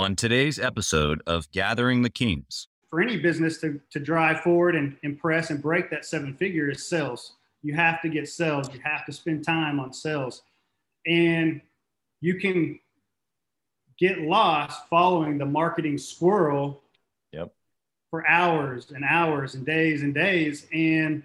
[0.00, 2.68] on today's episode of Gathering the Kings.
[2.90, 6.86] For any business to, to drive forward and impress and break that seven figure is
[6.88, 7.34] sales.
[7.62, 8.72] You have to get sales.
[8.72, 10.42] You have to spend time on sales.
[11.06, 11.60] And
[12.20, 12.80] you can
[13.98, 16.82] get lost following the marketing squirrel
[17.32, 17.52] Yep.
[18.10, 20.66] for hours and hours and days and days.
[20.72, 21.22] And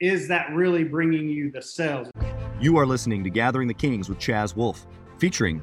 [0.00, 2.10] is that really bringing you the sales?
[2.60, 4.86] You are listening to Gathering the Kings with Chaz Wolfe,
[5.18, 5.62] featuring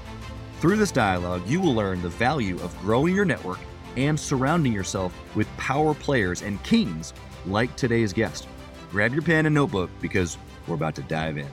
[0.61, 3.57] Through this dialogue, you will learn the value of growing your network
[3.97, 7.15] and surrounding yourself with power players and kings
[7.47, 8.47] like today's guest.
[8.91, 10.37] Grab your pen and notebook because
[10.67, 11.47] we're about to dive in.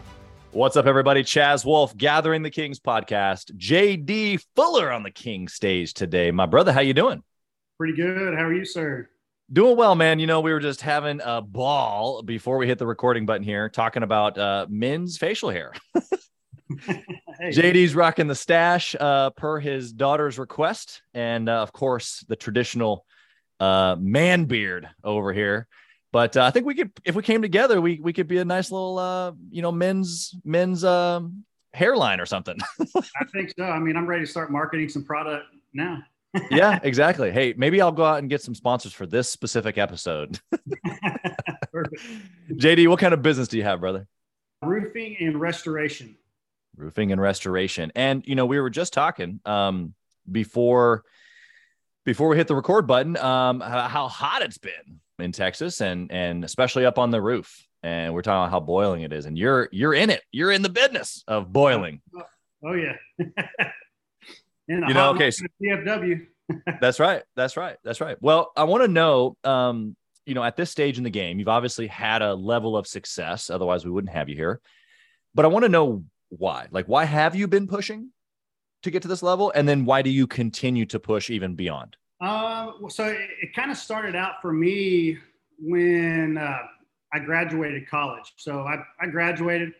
[0.52, 1.22] What's up, everybody?
[1.22, 3.50] Chaz Wolfe, Gathering the Kings podcast.
[3.56, 6.30] JD Fuller on the King stage today.
[6.30, 7.22] My brother, how you doing?
[7.78, 8.34] Pretty good.
[8.34, 9.08] How are you, sir?
[9.50, 10.18] Doing well, man.
[10.18, 13.70] You know, we were just having a ball before we hit the recording button here,
[13.70, 15.72] talking about uh, men's facial hair.
[17.40, 22.36] Hey, JD's rocking the stash uh, per his daughter's request, and uh, of course the
[22.36, 23.04] traditional
[23.60, 25.68] uh, man beard over here.
[26.10, 28.44] But uh, I think we could, if we came together, we we could be a
[28.44, 32.58] nice little, uh, you know, men's men's um, hairline or something.
[32.96, 33.64] I think so.
[33.64, 36.02] I mean, I'm ready to start marketing some product now.
[36.50, 37.30] yeah, exactly.
[37.30, 40.38] Hey, maybe I'll go out and get some sponsors for this specific episode.
[42.52, 44.06] JD, what kind of business do you have, brother?
[44.62, 46.16] Roofing and restoration.
[46.78, 47.92] Roofing and restoration.
[47.94, 49.94] And you know we were just talking um
[50.30, 51.04] before
[52.04, 56.44] before we hit the record button um how, hot it's been in texas and and
[56.44, 57.64] especially up on the roof.
[57.82, 59.26] And we're talking about how boiling it is.
[59.26, 60.22] And you're you're in it.
[60.32, 62.00] You're in the business of boiling.
[62.64, 62.94] Oh yeah.
[63.18, 66.26] and You know, okay, so- DFW.
[66.80, 67.22] that's right.
[67.36, 67.76] That's right.
[67.84, 68.16] That's right.
[68.20, 69.96] Well i want to know um
[70.26, 73.50] you know at this stage in the game you've obviously had a level of success.
[73.50, 74.60] Otherwise we wouldn't have you here.
[75.34, 78.10] But i want to know why like why have you been pushing
[78.82, 81.96] to get to this level and then why do you continue to push even beyond
[82.20, 85.18] Uh, so it, it kind of started out for me
[85.58, 86.58] when uh,
[87.12, 88.34] I graduated college.
[88.36, 89.72] So I, I graduated,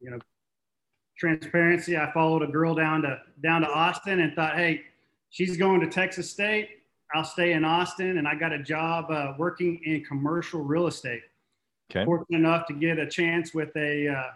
[0.00, 0.18] you know,
[1.18, 1.96] transparency.
[1.96, 4.82] I followed a girl down to down to Austin and thought, hey,
[5.30, 6.68] she's going to Texas State.
[7.14, 11.22] I'll stay in Austin, and I got a job uh, working in commercial real estate.
[11.90, 14.30] okay fortunate enough to get a chance with a uh,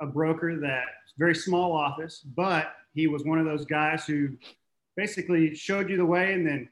[0.00, 0.84] a broker that
[1.18, 4.28] very small office, but he was one of those guys who
[4.96, 6.68] basically showed you the way and then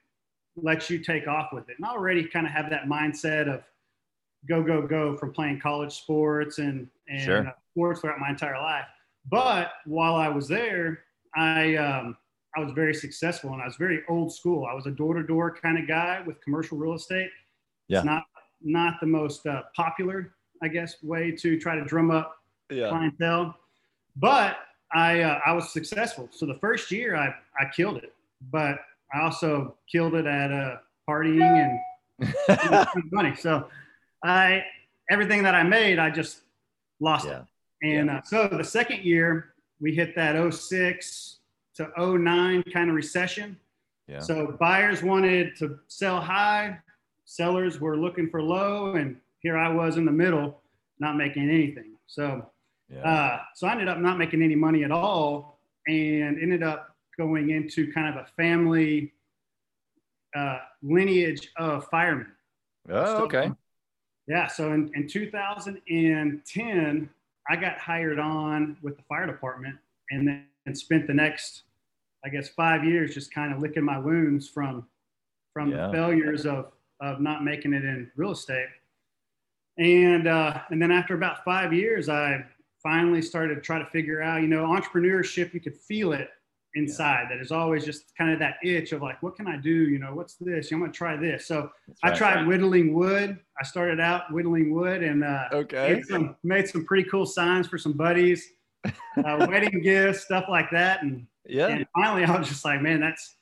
[0.56, 1.76] let you take off with it.
[1.78, 3.62] And I already kind of have that mindset of
[4.48, 7.46] go go go from playing college sports and and Sure.
[7.48, 8.86] uh, sports throughout my entire life.
[9.30, 11.00] But while I was there,
[11.34, 12.16] I um,
[12.56, 14.66] I was very successful and I was very old school.
[14.66, 17.30] I was a door to door kind of guy with commercial real estate.
[17.88, 17.98] Yeah.
[17.98, 18.24] It's not
[18.62, 22.36] not the most uh, popular, I guess, way to try to drum up
[22.74, 23.54] yeah clientele,
[24.16, 24.56] but
[24.92, 26.28] I uh, I was successful.
[26.32, 27.28] So the first year I
[27.60, 28.12] I killed it,
[28.52, 28.78] but
[29.14, 30.76] I also killed it at uh,
[31.08, 31.78] partying
[32.20, 33.34] and money.
[33.36, 33.68] So
[34.24, 34.64] I
[35.10, 36.40] everything that I made, I just
[37.00, 37.42] lost Yeah.
[37.82, 37.88] it.
[37.98, 41.36] And uh, so the second year we hit that 06
[41.76, 43.58] to 09 kind of recession.
[44.06, 46.78] yeah So buyers wanted to sell high,
[47.24, 50.60] sellers were looking for low, and here I was in the middle,
[51.00, 51.91] not making anything.
[52.06, 52.48] So,
[52.94, 56.97] yeah uh, so I ended up not making any money at all, and ended up
[57.19, 59.12] going into kind of a family
[60.37, 62.27] uh, lineage of firemen.
[62.91, 63.50] oh, okay
[64.27, 64.47] Yeah.
[64.49, 67.10] So in, in 2010,
[67.49, 69.77] I got hired on with the fire department,
[70.10, 71.65] and then and spent the next,
[72.25, 74.87] I guess, five years just kind of licking my wounds from
[75.53, 75.89] from Yeah.
[75.89, 78.68] the failures of of not making it in real estate.
[79.78, 82.45] And uh, and then after about five years, I
[82.84, 85.53] finally started to try to figure out, you know, entrepreneurship.
[85.53, 86.28] You could feel it
[86.75, 87.27] inside.
[87.31, 89.89] That is always just kind of that itch of like, what can I do?
[89.89, 90.71] You know, what's this?
[90.71, 91.47] I'm going to try this.
[91.47, 92.16] So That's I right.
[92.16, 93.39] tried whittling wood.
[93.60, 97.66] I started out whittling wood and uh, okay made, some, made some pretty cool signs
[97.66, 98.47] for some buddies,
[98.84, 98.92] uh,
[99.48, 101.03] wedding gifts, stuff like that.
[101.03, 103.37] And, yeah and finally, I was just like, man, that's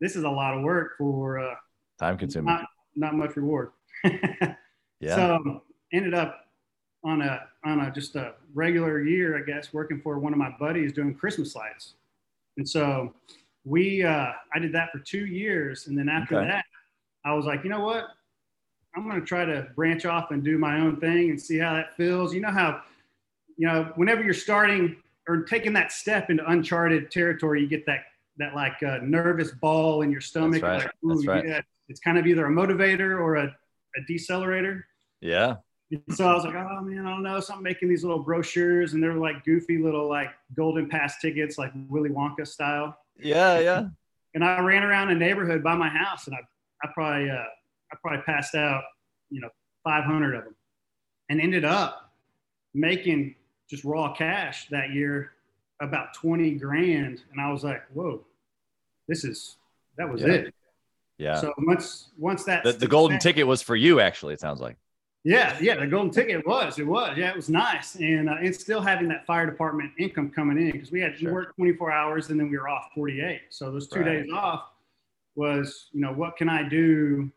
[0.00, 1.54] this is a lot of work for uh,
[1.98, 3.70] time consuming not not much reward.
[5.00, 5.62] yeah So
[5.92, 6.40] ended up
[7.04, 10.54] on a on a just a regular year, I guess, working for one of my
[10.58, 11.94] buddies doing Christmas lights.
[12.56, 13.14] And so
[13.64, 16.48] we uh, I did that for two years, and then after Okay.
[16.48, 16.64] that,
[17.24, 18.06] I was like, you know what?
[18.94, 21.72] I'm going to try to branch off and do my own thing and see how
[21.72, 22.34] that feels.
[22.34, 22.82] You know how,
[23.56, 24.96] you know, whenever you're starting
[25.28, 28.04] or taking that step into uncharted territory, you get that
[28.38, 30.60] that like uh, nervous ball in your stomach.
[30.62, 30.92] That's right.
[31.02, 31.46] Like, That's right.
[31.46, 31.60] yeah.
[31.88, 33.44] It's kind of either a motivator or a,
[33.96, 34.82] a decelerator.
[35.20, 35.56] Yeah.
[36.10, 37.40] So I was like, oh man, I don't know.
[37.40, 41.58] So I'm making these little brochures, and they're like goofy little like golden pass tickets,
[41.58, 42.96] like Willy Wonka style.
[43.18, 43.58] Yeah.
[43.58, 43.86] Yeah.
[44.34, 46.40] And I ran around a neighborhood by my house, and I,
[46.82, 48.82] I probably, uh, I probably passed out,
[49.28, 49.50] you know,
[49.84, 50.54] 500 of them,
[51.28, 52.12] and ended up
[52.72, 53.34] making
[53.68, 55.32] just raw cash that year
[55.80, 57.22] about 20 grand.
[57.32, 58.24] And I was like, whoa,
[59.08, 59.56] this is
[59.98, 60.28] that was Yeah.
[60.28, 60.54] it.
[61.18, 61.40] Yeah.
[61.40, 64.76] So once once that the, the golden ticket was for you, actually, it sounds like.
[65.24, 66.80] Yeah, yeah, the golden ticket was.
[66.80, 67.16] It was.
[67.16, 70.72] Yeah, it was nice, and uh, and still having that fire department income coming in
[70.72, 71.28] because we had Sure.
[71.28, 73.42] we worked 24 hours and then we were off 48.
[73.50, 74.22] So those two Right.
[74.24, 74.70] days off
[75.36, 77.30] was, you know, what can I do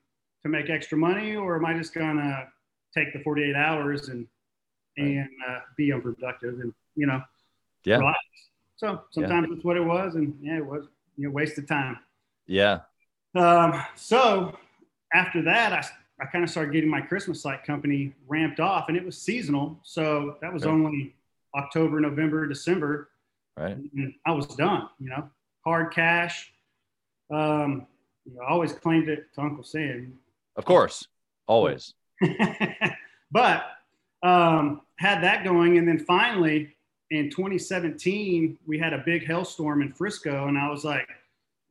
[0.43, 2.47] to make extra money, or am I just gonna
[2.93, 4.27] take the 48 hours and
[4.97, 5.05] Right.
[5.17, 7.21] and uh, be unproductive and you know,
[7.83, 7.97] Yeah.
[7.97, 8.19] relax.
[8.77, 11.99] So sometimes that's what it was, and yeah, it was you know wasted time.
[12.47, 12.79] Yeah.
[13.35, 14.57] Um, so
[15.13, 15.85] after that, I,
[16.19, 19.77] I kind of started getting my Christmas light company ramped off, and it was seasonal.
[19.83, 21.13] So that was only
[21.55, 23.09] October, November, December.
[23.57, 23.77] Right.
[23.77, 25.29] And I was done, you know,
[25.63, 26.53] hard cash.
[27.31, 27.87] Um,
[28.25, 30.17] you know, I always claimed it to Uncle Sam.
[30.55, 31.07] Of course.
[31.47, 31.93] Always.
[33.31, 33.65] but
[34.23, 35.77] um, had that going.
[35.77, 36.75] And then finally
[37.11, 40.47] in 2017, we had a big hailstorm in Frisco.
[40.47, 41.07] And I was like,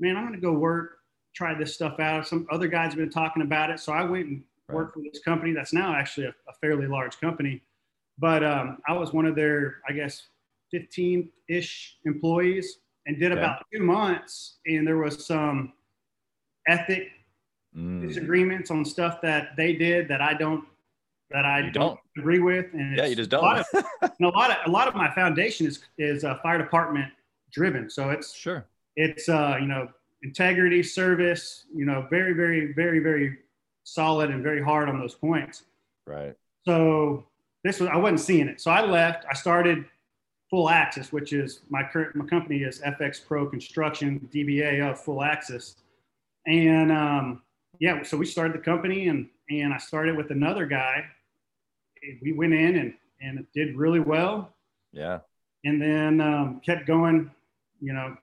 [0.00, 0.98] man, I'm going to go work,
[1.34, 2.26] try this stuff out.
[2.26, 3.80] Some other guys have been talking about it.
[3.80, 4.76] So I went and Right.
[4.76, 7.60] worked for this company that's now actually a, a fairly large company.
[8.18, 10.28] But um, I was one of their, I guess,
[10.70, 13.40] 15 ish employees and did Okay.
[13.42, 14.56] about two months.
[14.66, 15.74] And there was some
[16.68, 17.10] ethic
[17.76, 18.06] Mm.
[18.06, 20.64] disagreements on stuff that they did that I don't
[21.30, 22.00] that I don't, don't.
[22.16, 22.66] agree with.
[22.72, 23.84] And Yeah, you just A lot don't.
[23.84, 27.12] of, and a lot of a lot of my foundation is is uh, fire department
[27.50, 27.90] driven.
[27.90, 28.64] So it's Sure.
[28.94, 29.88] it's uh, you know
[30.24, 31.64] integrity, service.
[31.74, 33.38] You know, very very very very
[33.84, 35.64] solid and very hard on those points.
[36.06, 36.34] Right.
[36.66, 37.26] So
[37.62, 38.60] this was I wasn't seeing it.
[38.60, 39.24] So I left.
[39.30, 39.84] I started
[40.50, 45.22] Full Access, which is my current my company is FX Pro Construction, DBA of Full
[45.22, 45.76] Access,
[46.46, 47.42] and um,
[47.80, 51.04] yeah, so we started the company and and I started with another guy.
[52.22, 54.54] We went in and and it did really well,
[54.92, 55.20] Yeah.
[55.64, 57.30] and then um, kept going,
[57.80, 58.16] you know,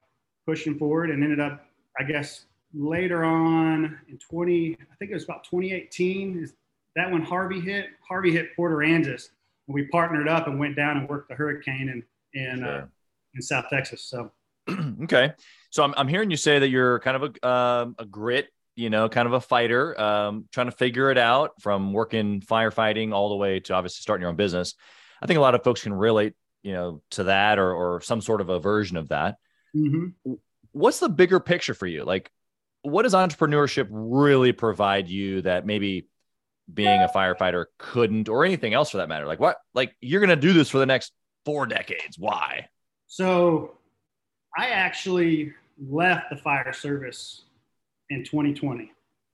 [0.46, 1.66] pushing forward, and ended up,
[2.00, 6.44] I guess, later on in 20, I think it was about 2018.
[6.44, 6.54] Is
[6.96, 7.88] that when Harvey hit?
[8.08, 9.30] Harvey hit Port Aransas,
[9.68, 12.04] and we partnered up and went down and worked the hurricane in
[12.42, 12.86] in uh,
[13.34, 14.04] in South Texas.
[14.04, 14.32] So
[15.04, 15.34] okay.
[15.70, 18.90] So I'm, I'm hearing you say that you're kind of a, um, a grit, you
[18.90, 23.30] know, kind of a fighter, um, trying to figure it out from working firefighting all
[23.30, 24.76] the way to obviously starting your own business.
[25.22, 26.34] I think a lot of folks can relate,
[26.64, 29.38] you know, to that or, or some sort of a version of that.
[29.76, 30.14] mhm.
[30.72, 32.04] What's the bigger picture for you?
[32.04, 32.32] Like,
[32.82, 36.08] what does entrepreneurship really provide you that maybe
[36.74, 39.28] being a firefighter couldn't, or anything else for that matter?
[39.28, 41.12] Like, what, like, you're going to do this for the next
[41.46, 42.18] four decades.
[42.18, 42.68] Why?
[43.08, 43.74] So
[44.58, 45.54] I actually
[45.90, 47.44] left the fire service
[48.10, 48.92] in 2020.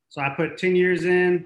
[0.09, 1.45] So I put 10 years in.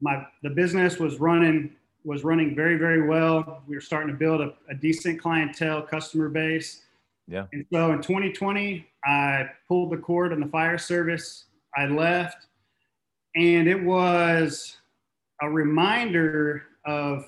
[0.00, 1.72] My the business was running
[2.04, 3.62] was running very very well.
[3.66, 6.82] We were starting to build a, a decent clientele customer base.
[7.28, 7.46] Yeah.
[7.52, 11.46] And so in 2020, I pulled the cord on the fire service.
[11.76, 12.46] I left,
[13.34, 14.76] and it was
[15.42, 17.26] a reminder of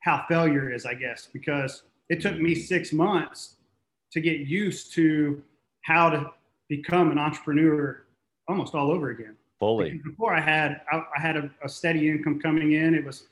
[0.00, 2.62] how failure is, I guess, because it took me mm-hmm.
[2.62, 3.56] six months
[4.12, 5.42] to get used to
[5.82, 6.30] how to
[6.68, 8.04] become an entrepreneur
[8.48, 9.36] almost all over again.
[9.58, 9.90] Fully.
[9.90, 12.94] Because Before I had I, I had a, a steady income coming in.
[12.94, 13.24] It was,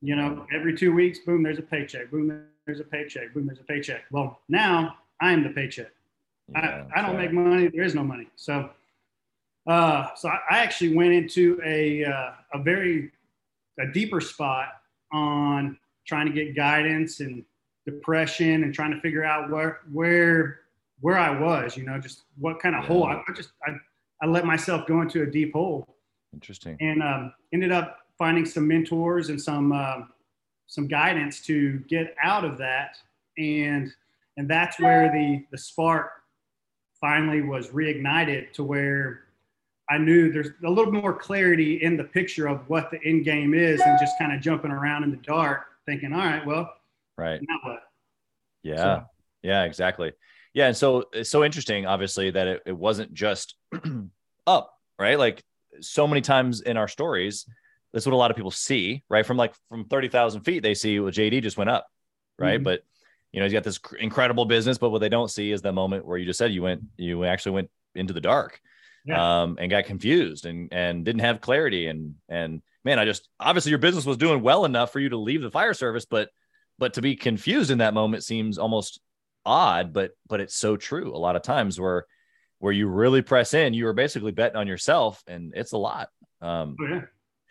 [0.00, 2.10] you know, every two weeks, boom, there's a paycheck.
[2.10, 3.34] Boom, there's a paycheck.
[3.34, 4.04] Boom, there's a paycheck.
[4.10, 5.90] Well, now I am the paycheck.
[6.52, 7.68] Yeah, I, I don't make money.
[7.68, 8.28] There is no money.
[8.36, 8.70] So,
[9.66, 13.12] uh, so I, I actually went into a uh, a very
[13.78, 14.68] a deeper spot
[15.12, 17.44] on trying to get guidance and
[17.86, 20.60] depression and trying to figure out where where
[21.00, 21.76] where I was.
[21.76, 22.88] You know, just what kind of Yeah.
[22.88, 23.04] hole.
[23.04, 23.72] I, I just I,
[24.22, 25.86] I let myself go into a deep hole
[26.32, 26.76] Interesting.
[26.80, 30.10] and um, ended up finding some mentors and some um,
[30.66, 32.96] some guidance to get out of that
[33.38, 33.92] and
[34.40, 36.10] and that's where the the spark
[37.00, 39.22] finally was reignited to where
[39.88, 43.54] I knew there's a little more clarity in the picture of what the end game
[43.54, 46.72] is and just kind of jumping around in the dark thinking all right well
[47.18, 47.40] Right.
[47.46, 47.82] now what
[48.62, 48.76] Yeah.
[48.76, 49.04] So-
[49.42, 50.12] Yeah, exactly.
[50.52, 53.54] Yeah, and so it's so interesting, obviously, that it, it wasn't just
[54.46, 55.18] up, right?
[55.18, 55.42] Like
[55.80, 57.46] so many times in our stories,
[57.92, 59.24] that's what a lot of people see, right?
[59.24, 61.86] From like from 30,000 feet, they see well, JD just went up,
[62.38, 62.54] right?
[62.56, 62.64] Mm-hmm.
[62.64, 62.82] But
[63.32, 66.04] you know, he's got this incredible business, but what they don't see is the moment
[66.04, 68.60] where you just said you went, you actually went into the dark
[69.04, 69.42] yeah.
[69.42, 71.86] um, and got confused and, and didn't have clarity.
[71.86, 75.16] And, and man, I just, obviously your business was doing well enough for you to
[75.16, 76.28] leave the fire service, but,
[76.78, 79.00] but to be confused in that moment seems almost
[79.46, 81.14] odd, but, but it's so true.
[81.14, 82.06] A lot of times where,
[82.58, 86.08] where you really press in, you are basically betting on yourself and it's a lot.
[86.42, 87.00] Um, oh, yeah.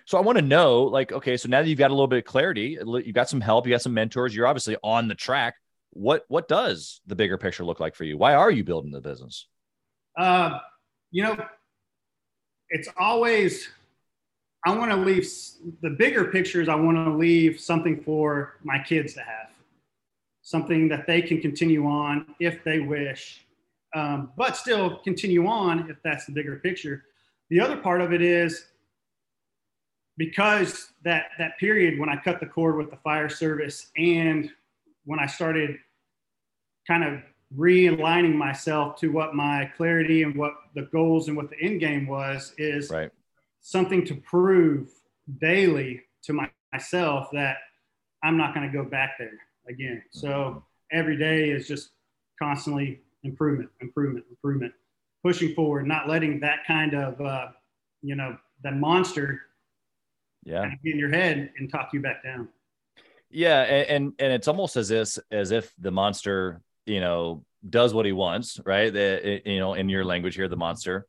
[0.06, 2.18] So I want to know, like, okay, so now that you've got a little bit
[2.20, 5.54] of clarity, you've got some help, you got some mentors, you're obviously on the track.
[5.92, 8.18] What what does the bigger picture look like for you?
[8.18, 9.48] Why are you building the business?
[10.18, 10.60] Uh,
[11.12, 11.38] you know,
[12.70, 13.70] it's always
[14.66, 15.28] I want to leave
[15.82, 16.68] the bigger pictures.
[16.68, 19.50] I want to leave something for my kids to have,
[20.42, 23.46] something that they can continue on if they wish,
[23.96, 27.06] um, but still continue on if that's the bigger picture.
[27.50, 28.66] The other part of it is
[30.18, 34.52] because that that period when I cut the cord with the fire service and
[35.10, 35.76] when I started
[36.88, 37.20] kind of
[37.58, 42.06] realigning myself to what my clarity and what the goals and what the end game
[42.06, 43.10] was is right.
[43.60, 44.92] something to prove
[45.42, 47.58] daily to my, myself that
[48.24, 50.04] I'm not going to go back there again.
[50.12, 50.60] So mm-hmm.
[50.92, 51.90] every day is just
[52.40, 54.74] constantly improvement, improvement, improvement,
[55.24, 57.48] pushing forward, not letting that kind of, uh,
[58.04, 59.42] you know, that monster
[60.46, 62.48] yeah kind of get in your head and talk you back down
[63.32, 68.06] yeah and and it's almost as if as if the monster you know does what
[68.06, 68.94] he wants right?
[68.94, 71.08] The, you know in your language here the monster.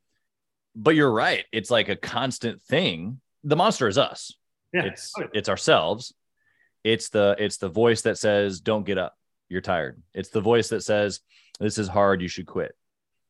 [0.77, 1.45] But you're right.
[1.53, 3.21] It's like a constant thing.
[3.43, 4.33] The monster is us.
[4.73, 4.85] Yeah.
[4.85, 6.15] it's oh, it's ourselves.
[6.85, 9.17] It's the it's the voice that says don't get up.
[9.49, 10.01] You're tired.
[10.15, 11.21] It's the voice that says
[11.59, 12.23] this is hard.
[12.23, 12.75] You should quit.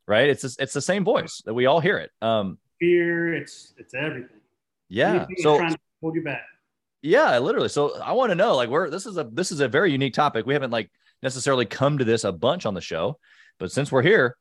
[0.06, 0.28] Right?
[0.28, 2.10] It's it's the same voice that we all hear it.
[2.20, 4.40] Um fear it's it's everything.
[4.88, 5.26] Yeah.
[5.38, 6.42] So trying to hold you back.
[7.02, 7.68] Yeah, literally.
[7.68, 10.14] So I want to know, like, where this is a this is a very unique
[10.14, 10.46] topic.
[10.46, 10.90] We haven't like
[11.22, 13.18] necessarily come to this a bunch on the show,
[13.58, 14.36] but since we're here,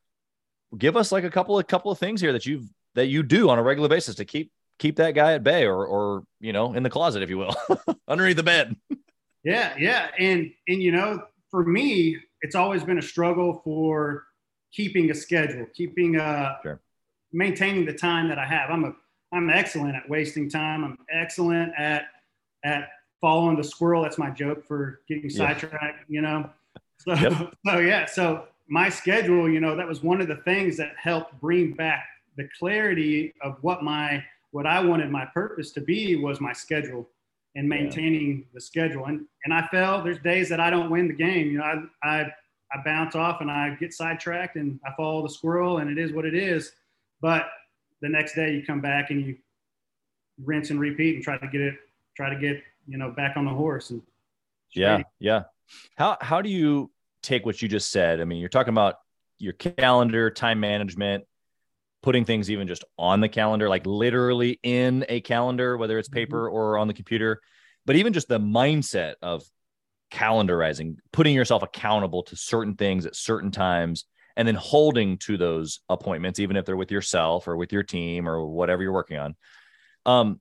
[0.76, 3.48] give us like a couple of couple of things here that you've that you do
[3.48, 6.74] on a regular basis to keep keep that guy at bay or or you know
[6.74, 7.54] in the closet if you will
[8.08, 8.74] underneath the bed
[9.44, 14.24] yeah yeah and and you know for me it's always been a struggle for
[14.72, 16.80] keeping a schedule keeping uh sure.
[17.32, 18.92] maintaining the time that i have i'm a
[19.32, 20.84] I'm excellent at wasting time.
[20.84, 22.06] I'm excellent at
[22.64, 22.88] at
[23.20, 24.02] following the squirrel.
[24.02, 26.08] That's my joke for getting sidetracked.
[26.08, 26.50] You know,
[26.98, 27.54] so yep.
[27.66, 28.06] so yeah.
[28.06, 32.04] So my schedule, you know, that was one of the things that helped bring back
[32.36, 37.08] the clarity of what my what I wanted my purpose to be was my schedule
[37.56, 38.44] and maintaining yeah.
[38.54, 39.06] the schedule.
[39.06, 40.02] And and I fell.
[40.02, 41.50] There's days that I don't win the game.
[41.50, 41.64] You know,
[42.02, 42.32] I I
[42.72, 46.12] I bounce off and I get sidetracked and I follow the squirrel and it is
[46.12, 46.72] what it is.
[47.20, 47.48] But
[48.00, 49.36] the next day you come back and you
[50.42, 51.74] rinse and repeat and try to get it,
[52.20, 53.90] try to get, you know, back on the horse.
[53.90, 54.02] And
[54.74, 55.44] yeah, yeah.
[55.96, 56.90] How, how do you
[57.22, 58.20] take what you just said?
[58.20, 58.96] I mean, you're talking about
[59.38, 61.24] your calendar, time management,
[62.02, 66.46] putting things even just on the calendar, like literally in a calendar, whether it's paper
[66.46, 66.54] mm-hmm.
[66.54, 67.40] or on the computer,
[67.86, 69.42] but even just the mindset of
[70.12, 74.04] calendarizing, putting yourself accountable to certain things at certain times
[74.36, 78.28] and then holding to those appointments, even if they're with yourself or with your team
[78.28, 79.36] or whatever you're working on.
[80.04, 80.40] Um,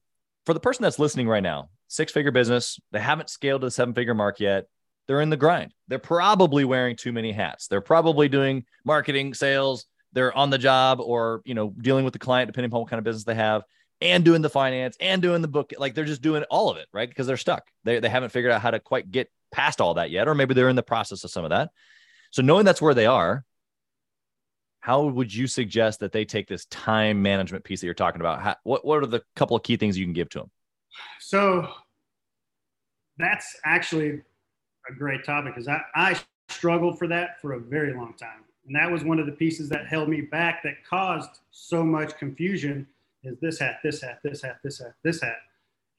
[0.49, 3.71] for the person that's listening right now, six figure business, they haven't scaled to the
[3.71, 4.65] seven figure mark yet.
[5.05, 5.75] They're in the grind.
[5.87, 7.67] They're probably wearing too many hats.
[7.67, 9.85] They're probably doing marketing, sales.
[10.13, 12.97] They're on the job or, you know, dealing with the client, depending upon what kind
[12.97, 13.61] of business they have
[14.01, 15.71] and doing the finance and doing the book.
[15.77, 17.07] Like they're just doing all of it, right?
[17.07, 17.67] Because they're stuck.
[17.83, 20.55] They, they haven't figured out how to quite get past all that yet, or maybe
[20.55, 21.69] they're in the process of some of that.
[22.31, 23.45] So knowing that's where they are,
[24.79, 28.41] how would you suggest that they take this time management piece that you're talking about?
[28.41, 30.51] How, what, what are the couple of key things you can give to them?
[31.19, 31.67] So
[33.17, 34.21] that's actually
[34.89, 36.19] a great topic because I, I
[36.49, 38.43] struggled for that for a very long time.
[38.65, 42.17] And that was one of the pieces that held me back that caused so much
[42.17, 42.87] confusion
[43.23, 45.37] is this hat, this hat, this hat, this hat, this hat.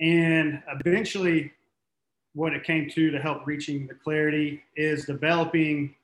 [0.01, 1.53] And eventually
[2.35, 5.95] what it came to to help reaching the clarity is developing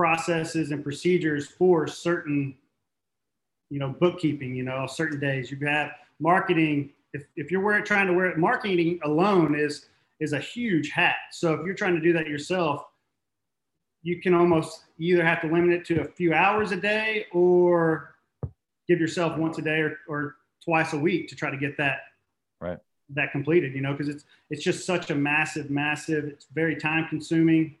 [0.00, 2.54] processes and procedures for certain,
[3.68, 5.50] you know, bookkeeping, you know, certain days.
[5.50, 6.88] You have marketing.
[7.12, 9.88] If, if you're wearing, trying to wear it, marketing alone is
[10.18, 11.16] is a huge hat.
[11.32, 12.86] So if you're trying to do that yourself,
[14.02, 18.14] you can almost either have to limit it to a few hours a day or
[18.88, 22.00] give yourself once a day or, or twice a week to try to get that
[22.60, 22.78] right
[23.10, 27.06] that completed you know because it's it's just such a massive massive it's very time
[27.08, 27.74] consuming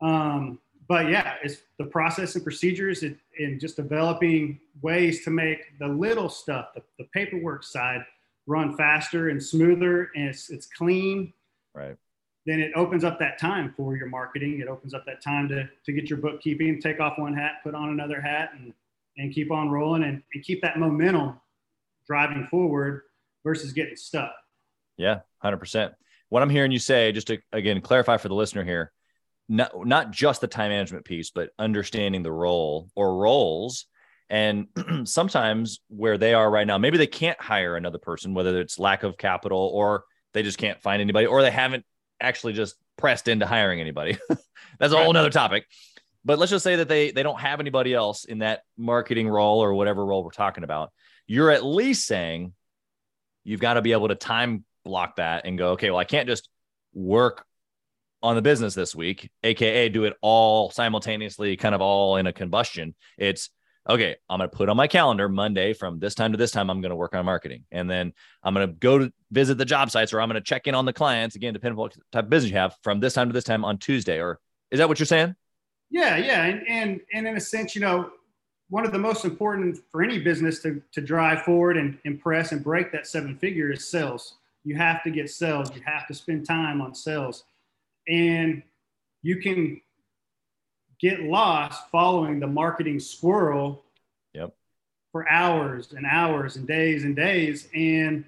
[0.00, 5.78] um, but yeah, it's the process and procedures and, and just developing ways to make
[5.78, 8.00] the little stuff, the, the paperwork side,
[8.46, 11.32] run faster and smoother, and it's it's clean.
[11.74, 11.96] Right.
[12.46, 14.60] Then it opens up that time for your marketing.
[14.60, 17.74] It opens up that time to to get your bookkeeping, take off one hat, put
[17.74, 18.72] on another hat, and
[19.18, 21.38] and keep on rolling and, and keep that momentum
[22.06, 23.02] driving forward
[23.44, 24.32] versus getting stuck.
[24.96, 25.92] Yeah, hundred percent.
[26.30, 28.92] What I'm hearing you say, just to again clarify for the listener here,
[29.48, 33.86] not not just the time management piece, but understanding the role or roles.
[34.30, 34.68] And
[35.04, 39.02] sometimes where they are right now, maybe they can't hire another person, whether it's lack
[39.02, 41.84] of capital or they just can't find anybody, or they haven't
[42.20, 44.18] actually just pressed into hiring anybody.
[44.78, 45.64] That's a whole nother topic.
[46.24, 49.62] But let's just say that they they don't have anybody else in that marketing role
[49.62, 50.92] or whatever role we're talking about.
[51.26, 52.52] You're at least saying
[53.44, 56.28] you've got to be able to time block that and go, okay, well, I can't
[56.28, 56.48] just
[56.92, 57.44] work
[58.22, 62.32] on the business this week, aka do it all simultaneously, kind of all in a
[62.32, 62.94] combustion.
[63.16, 63.50] It's
[63.88, 66.70] okay, I'm going to put on my calendar Monday from this time to this time,
[66.70, 67.64] I'm going to work on marketing.
[67.70, 70.46] And then I'm going to go to visit the job sites or I'm going to
[70.46, 73.00] check in on the clients again, depending on what type of business you have from
[73.00, 74.20] this time to this time on Tuesday.
[74.20, 75.34] Or is that what you're saying?
[75.90, 76.44] Yeah, yeah.
[76.44, 78.10] And and and in a sense, you know,
[78.68, 82.62] one of the most important for any business to, to drive forward and impress and
[82.62, 84.34] break that seven figure is sales.
[84.64, 85.74] You have to get sales.
[85.74, 87.44] You have to spend time on sales
[88.08, 88.62] and
[89.22, 89.80] you can
[91.00, 93.84] get lost following the marketing squirrel
[94.34, 94.54] yep.
[95.12, 97.68] for hours and hours and days and days.
[97.74, 98.24] And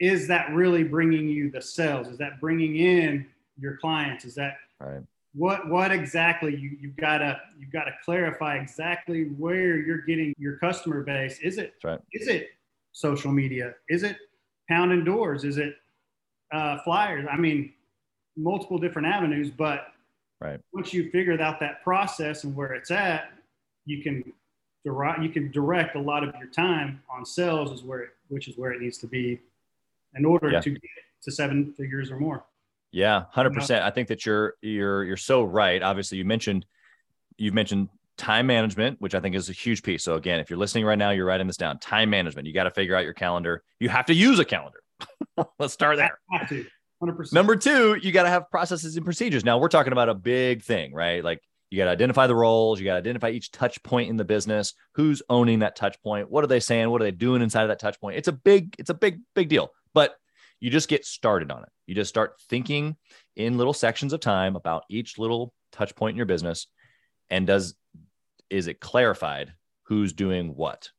[0.00, 2.08] is that really bringing you the sales?
[2.08, 3.26] Is that bringing in
[3.58, 4.24] your clients?
[4.24, 5.02] Is that right.
[5.34, 10.34] what what exactly you, you've got to you've got to clarify exactly where you're getting
[10.38, 11.38] your customer base.
[11.40, 12.00] Is it right.
[12.12, 12.50] is it
[12.92, 13.74] social media?
[13.88, 14.16] Is it
[14.68, 15.44] pounding doors?
[15.44, 15.76] Is it
[16.52, 17.26] uh, flyers?
[17.30, 17.72] I mean
[18.36, 19.88] multiple different avenues, but
[20.40, 20.60] right.
[20.72, 23.32] once you figured out that process and where it's at,
[23.84, 24.32] you can
[24.84, 28.48] direct you can direct a lot of your time on sales is where it, which
[28.48, 29.40] is where it needs to be
[30.14, 30.60] in order yeah.
[30.60, 30.80] to get
[31.22, 32.44] to seven figures or more.
[32.92, 33.84] Yeah, hundred percent.
[33.84, 35.82] I think that you're you're you're so right.
[35.82, 36.64] Obviously, you mentioned
[37.36, 40.02] you've mentioned time management, which I think is a huge piece.
[40.04, 41.78] So again, if you're listening right now, you're writing this down.
[41.78, 42.46] Time management.
[42.46, 43.62] You got to figure out your calendar.
[43.78, 44.80] You have to use a calendar.
[45.58, 46.18] Let's start there.
[47.02, 47.32] 100%.
[47.32, 49.44] Number two, you got to have processes and procedures.
[49.44, 51.22] Now we're talking about a big thing, right?
[51.22, 54.16] Like you got to identify the roles, you got to identify each touch point in
[54.16, 57.42] the business, who's owning that touch point, what are they saying, what are they doing
[57.42, 58.16] inside of that touch point.
[58.16, 59.70] It's a big, it's a big, big deal.
[59.92, 60.16] But
[60.60, 61.68] you just get started on it.
[61.86, 62.96] You just start thinking
[63.34, 66.66] in little sections of time about each little touch point in your business,
[67.28, 67.74] and does
[68.48, 69.52] is it clarified
[69.84, 70.90] who's doing what?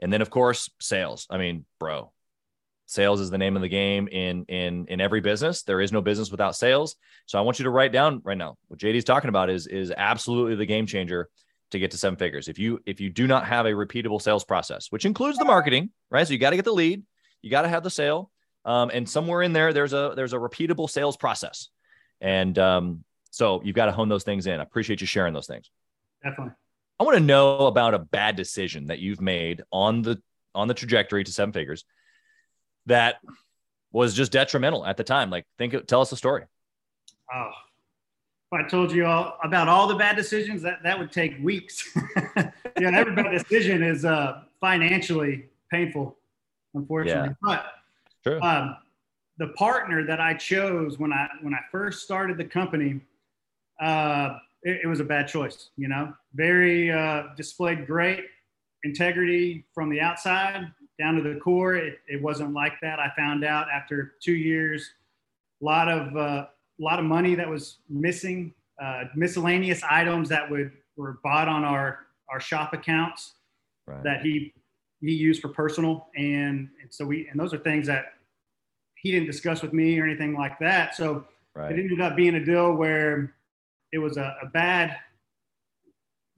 [0.00, 1.26] And then of course, sales.
[1.30, 2.12] I mean, bro,
[2.86, 5.62] sales is the name of the game in in in every business.
[5.62, 6.96] There is no business without sales.
[7.26, 9.92] So i want you to write down right now what jd's talking about is is
[9.96, 11.28] absolutely the game changer
[11.72, 12.48] to get to seven figures.
[12.48, 15.90] If you if you do not have a repeatable sales process which includes the marketing
[16.10, 16.26] right?
[16.26, 17.02] So you got to get the lead
[17.42, 18.30] you got to have the sale.
[18.64, 21.68] Um, and somewhere in there there's a there's a repeatable sales process.
[22.20, 24.58] And um, so you've got to hone those things in.
[24.58, 25.70] I appreciate you sharing those things.
[26.24, 26.54] Definitely.
[26.98, 30.20] I want to know about a bad decision that you've made on the
[30.54, 31.84] on the trajectory to seven figures
[32.86, 33.16] that
[33.92, 35.30] was just detrimental at the time?
[35.30, 36.44] Like, think, tell us the story.
[37.32, 37.50] Oh,
[38.52, 41.96] if I told you all about all the bad decisions, that that would take weeks.
[42.36, 46.16] yeah, every bad decision is uh, financially painful,
[46.74, 47.34] unfortunately.
[47.46, 47.60] Yeah.
[48.22, 48.76] But um,
[49.38, 53.00] the partner that I chose when I when I first started the company,
[53.80, 55.70] uh, it, it, was a bad choice.
[55.76, 58.26] You know, very uh, displayed great
[58.84, 61.74] integrity from the outside, down to the core.
[61.74, 62.98] It, it wasn't like that.
[62.98, 64.90] I found out after two years,
[65.62, 66.46] a lot of uh,
[66.78, 71.64] a lot of money that was missing, uh, miscellaneous items that would were bought on
[71.64, 73.34] our our shop accounts
[73.86, 74.02] right.
[74.02, 74.52] that he
[75.00, 78.14] he used for personal, and, and so we and those are things that
[78.96, 80.94] he didn't discuss with me or anything like that.
[80.94, 81.72] So right.
[81.72, 83.34] it ended up being a deal where
[83.92, 84.96] it was a, a bad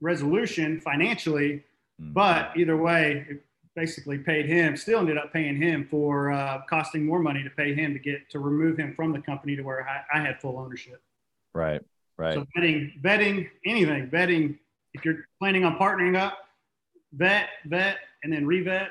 [0.01, 1.63] resolution financially,
[2.01, 2.13] mm-hmm.
[2.13, 3.43] but either way, it,
[3.75, 7.73] basically paid him, still ended up paying him for uh, costing more money to pay
[7.73, 10.57] him to get to remove him from the company to where I, I had full
[10.57, 11.01] ownership.
[11.53, 11.81] Right,
[12.17, 12.35] right.
[12.35, 14.59] So betting, betting anything, betting.
[14.93, 16.37] If you're planning on partnering up,
[17.13, 18.89] vet, vet, and then revet,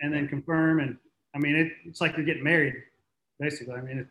[0.00, 0.80] and then confirm.
[0.80, 0.96] And
[1.34, 2.74] I mean, it, it's like you're getting married,
[3.38, 3.74] basically.
[3.74, 4.06] I mean, it,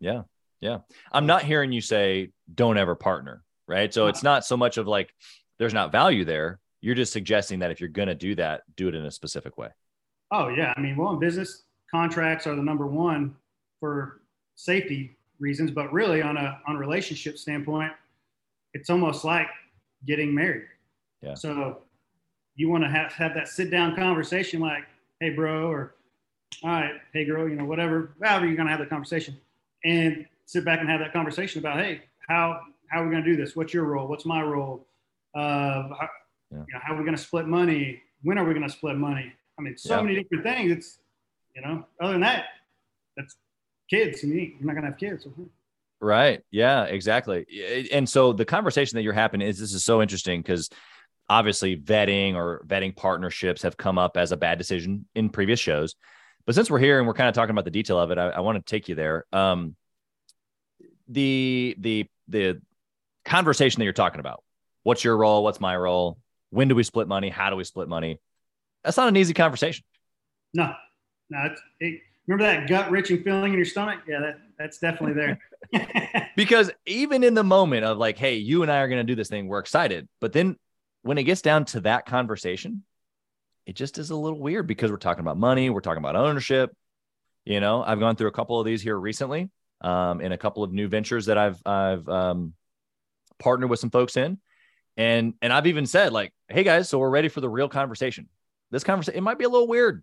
[0.00, 0.22] yeah,
[0.60, 0.78] yeah.
[1.12, 3.92] I'm not hearing you say don't ever partner, right?
[3.94, 5.14] So it's not so much of like
[5.58, 8.88] there's not value there you're just suggesting that if you're going to do that, do
[8.88, 9.68] it in a specific way.
[10.30, 13.34] Oh yeah, I mean, well, in business, contracts are the number one
[13.80, 14.20] for
[14.54, 17.92] safety reasons, but really on a on a relationship standpoint,
[18.74, 19.48] it's almost like
[20.06, 20.66] getting married.
[21.22, 21.34] Yeah.
[21.34, 21.82] So
[22.54, 24.84] you want to have, have that sit down conversation like,
[25.20, 25.94] hey, bro, or
[26.62, 29.36] all right, hey, girl, you know, whatever, however you're going to have the conversation.
[29.84, 33.30] And sit back and have that conversation about, hey, how, how are we going to
[33.30, 33.56] do this?
[33.56, 34.08] What's your role?
[34.08, 34.86] What's my role?
[35.34, 35.88] Uh,
[36.50, 36.58] yeah.
[36.58, 38.02] you know, how are we going to split money?
[38.22, 39.32] When are we going to split money?
[39.58, 40.02] I mean, so yeah.
[40.02, 40.72] many different things.
[40.72, 40.98] It's,
[41.54, 42.46] you know, other than that,
[43.16, 43.36] that's
[43.88, 44.22] kids.
[44.22, 45.26] And you're not going to have kids.
[46.00, 46.42] Right.
[46.50, 47.88] Yeah, exactly.
[47.92, 50.70] And so the conversation that you're having is this is so interesting because
[51.28, 55.94] obviously vetting or vetting partnerships have come up as a bad decision in previous shows.
[56.46, 58.30] But since we're here and we're kind of talking about the detail of it, I,
[58.30, 59.26] I want to take you there.
[59.32, 59.76] Um,
[61.06, 62.62] the the the
[63.24, 64.42] conversation that you're talking about.
[64.82, 65.44] What's your role?
[65.44, 66.18] What's my role?
[66.50, 67.28] When do we split money?
[67.28, 68.20] How do we split money?
[68.84, 69.84] That's not an easy conversation.
[70.52, 70.72] No,
[71.28, 71.54] no.
[71.78, 74.00] It, remember that gut wrenching feeling in your stomach?
[74.06, 75.14] Yeah, that, that's definitely
[75.72, 76.28] there.
[76.36, 79.14] because even in the moment of like, hey, you and I are going to do
[79.14, 80.08] this thing, we're excited.
[80.20, 80.56] But then
[81.02, 82.84] when it gets down to that conversation,
[83.66, 86.74] it just is a little weird because we're talking about money, we're talking about ownership.
[87.44, 90.62] You know, I've gone through a couple of these here recently, um, in a couple
[90.62, 92.54] of new ventures that I've I've um,
[93.38, 94.38] partnered with some folks in,
[94.96, 98.28] and and I've even said like, hey guys, so we're ready for the real conversation.
[98.70, 100.02] This conversation it might be a little weird.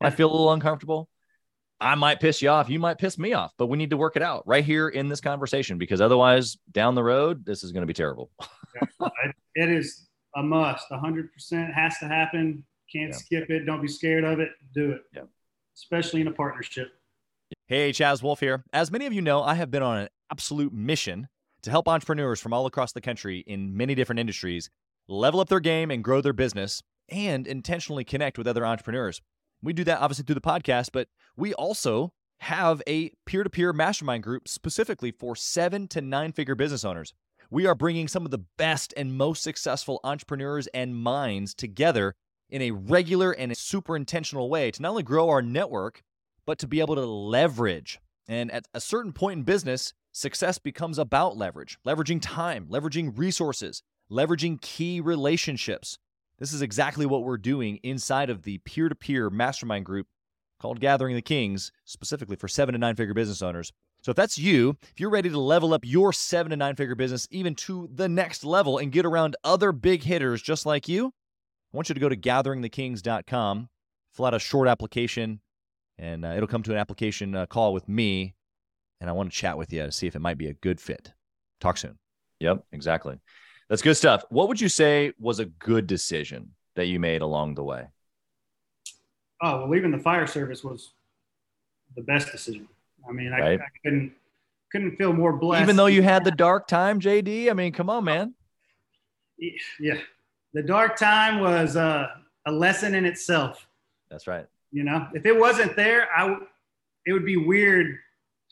[0.00, 1.08] I feel a little uncomfortable.
[1.80, 2.70] I might piss you off.
[2.70, 5.08] You might piss me off, but we need to work it out right here in
[5.08, 8.30] this conversation because otherwise, down the road, this is going to be terrible.
[9.54, 10.86] it is a must.
[10.90, 12.64] 100% has to happen.
[12.92, 13.16] Can't yeah.
[13.16, 13.64] skip it.
[13.64, 14.50] Don't be scared of it.
[14.74, 15.02] Do it.
[15.14, 15.22] Yeah.
[15.76, 16.88] Especially in a partnership.
[17.66, 18.64] Hey, Chaz Wolfe here.
[18.72, 21.28] As many of you know, I have been on an absolute mission
[21.62, 24.70] to help entrepreneurs from all across the country in many different industries
[25.08, 29.20] level up their game and grow their business and intentionally connect with other entrepreneurs.
[29.62, 33.72] We do that obviously through the podcast, but we also have a peer to peer
[33.72, 37.12] mastermind group specifically for seven to nine figure business owners.
[37.50, 42.14] We are bringing some of the best and most successful entrepreneurs and minds together
[42.50, 46.02] in a regular and super intentional way to not only grow our network,
[46.46, 47.98] but to be able to leverage.
[48.28, 53.82] And at a certain point in business, success becomes about leverage, leveraging time, leveraging resources,
[54.10, 55.98] leveraging key relationships.
[56.38, 60.06] This is exactly what we're doing inside of the peer to peer mastermind group
[60.60, 63.72] called Gathering the Kings, specifically for seven to nine figure business owners.
[64.02, 66.94] So if that's you, if you're ready to level up your seven to nine figure
[66.94, 71.08] business even to the next level and get around other big hitters just like you,
[71.08, 73.68] I want you to go to gatheringthekings.com,
[74.12, 75.40] fill out a short application,
[75.98, 78.34] and uh, it'll come to an application uh, call with me.
[79.00, 80.80] And I want to chat with you to see if it might be a good
[80.80, 81.12] fit.
[81.60, 81.98] Talk soon.
[82.40, 83.18] Yep, exactly.
[83.68, 84.24] That's good stuff.
[84.30, 87.86] What would you say was a good decision that you made along the way?
[89.42, 90.92] Oh, well, leaving the fire service was
[91.96, 92.68] the best decision.
[93.08, 93.60] I mean, I, right.
[93.60, 94.12] I couldn't
[94.72, 95.62] couldn't feel more blessed.
[95.62, 97.50] Even though you had the dark time, JD.
[97.50, 98.34] I mean, come on, man.
[99.78, 99.98] Yeah,
[100.52, 102.08] the dark time was uh,
[102.46, 103.66] a lesson in itself.
[104.10, 104.46] That's right.
[104.72, 106.46] You know, if it wasn't there, I w-
[107.06, 107.98] it would be weird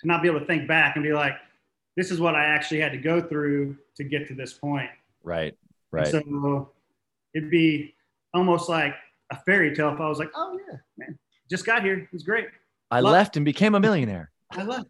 [0.01, 1.35] to not be able to think back and be like,
[1.97, 4.91] this is what I actually had to go through to get to this point.
[5.27, 5.55] Right.
[5.91, 6.15] Right.
[6.15, 6.71] And so
[7.35, 7.95] it'd be
[8.33, 8.95] almost like
[9.31, 11.19] a fairy tale if I was like, oh yeah, man,
[11.51, 12.09] just got here.
[12.13, 12.47] It's great.
[12.91, 13.41] I Love left it.
[13.41, 14.31] and became a millionaire.
[14.53, 14.87] I left.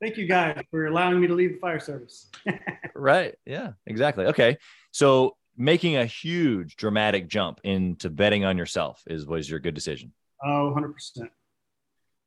[0.00, 2.30] Thank you guys for allowing me to leave the fire service.
[2.94, 3.34] right.
[3.46, 4.26] Yeah, exactly.
[4.26, 4.58] Okay.
[4.90, 10.12] So making a huge dramatic jump into betting on yourself is was your good decision.
[10.44, 11.28] Oh, 100%.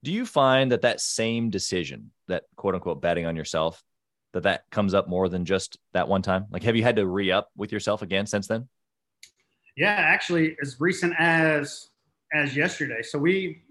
[0.04, 3.84] Do you find that that same decision, that quote unquote betting on yourself,
[4.34, 6.46] that that comes up more than just that one time?
[6.52, 8.68] Like, have you had to re up with yourself again since then?
[9.76, 11.90] Yeah, actually, as recent as
[12.34, 13.02] as yesterday.
[13.02, 13.64] So we,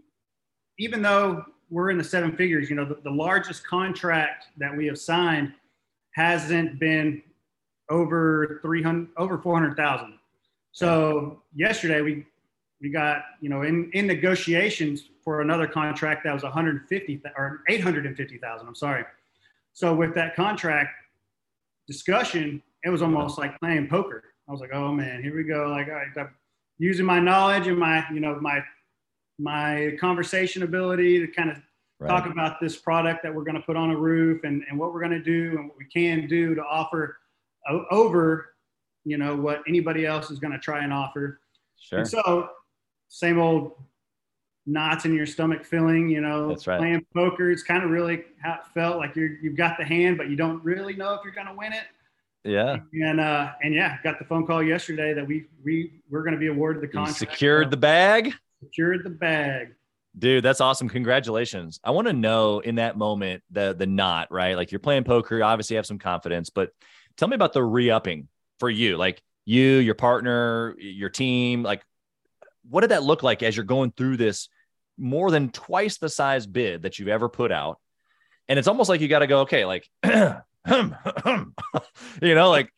[0.79, 4.87] even though we're in the seven figures, you know, the, the largest contract that we
[4.87, 5.53] have signed
[6.13, 7.23] hasn't been
[7.91, 10.19] over 300 over 400,000.
[10.73, 12.27] So yesterday we
[12.81, 18.67] we got, you know, in in negotiations for another contract that was 150 or 850,000,
[18.67, 19.05] I'm sorry.
[19.77, 20.89] So with that contract
[21.87, 24.25] discussion, it was almost like playing poker.
[24.49, 25.69] I was like, oh man, here we go.
[25.69, 26.31] Like, right, I'm
[26.79, 28.65] using my knowledge and my, you know, my
[29.39, 31.59] my conversation ability to kind of
[32.01, 32.09] right.
[32.09, 34.95] talk about this product that we're going to put on a roof and, and what
[34.95, 37.19] we're going to do and what we can do to offer
[37.91, 38.55] over,
[39.05, 41.39] you know, what anybody else is going to try and offer.
[41.79, 41.99] Sure.
[41.99, 42.49] And so,
[43.11, 43.73] same old
[44.67, 46.79] knots in your stomach feeling, you know, That's right.
[46.79, 47.51] playing poker.
[47.51, 50.37] It's kind of really how it felt like you're, you've got the hand, but you
[50.37, 51.85] don't really know if you're going to win it.
[52.45, 52.79] Yeah.
[52.93, 56.39] And, uh, and yeah, got the phone call yesterday that we, we, we're going to
[56.39, 57.21] be awarded the contract.
[57.21, 58.33] You secured the bag.
[58.63, 59.75] Secured the bag.
[60.19, 60.89] Dude, that's awesome.
[60.89, 61.79] Congratulations.
[61.85, 64.57] I want to know in that moment, the, the knot, right?
[64.57, 66.71] Like you're playing poker, you obviously have some confidence, but
[67.17, 71.83] tell me about the re-upping for you, like you, your partner, your team, like
[72.69, 74.49] what did that look like as you're going through this
[74.99, 77.79] more than twice the size bid that you've ever put out?
[78.49, 82.73] And it's almost like you got to go, okay, like, you know, like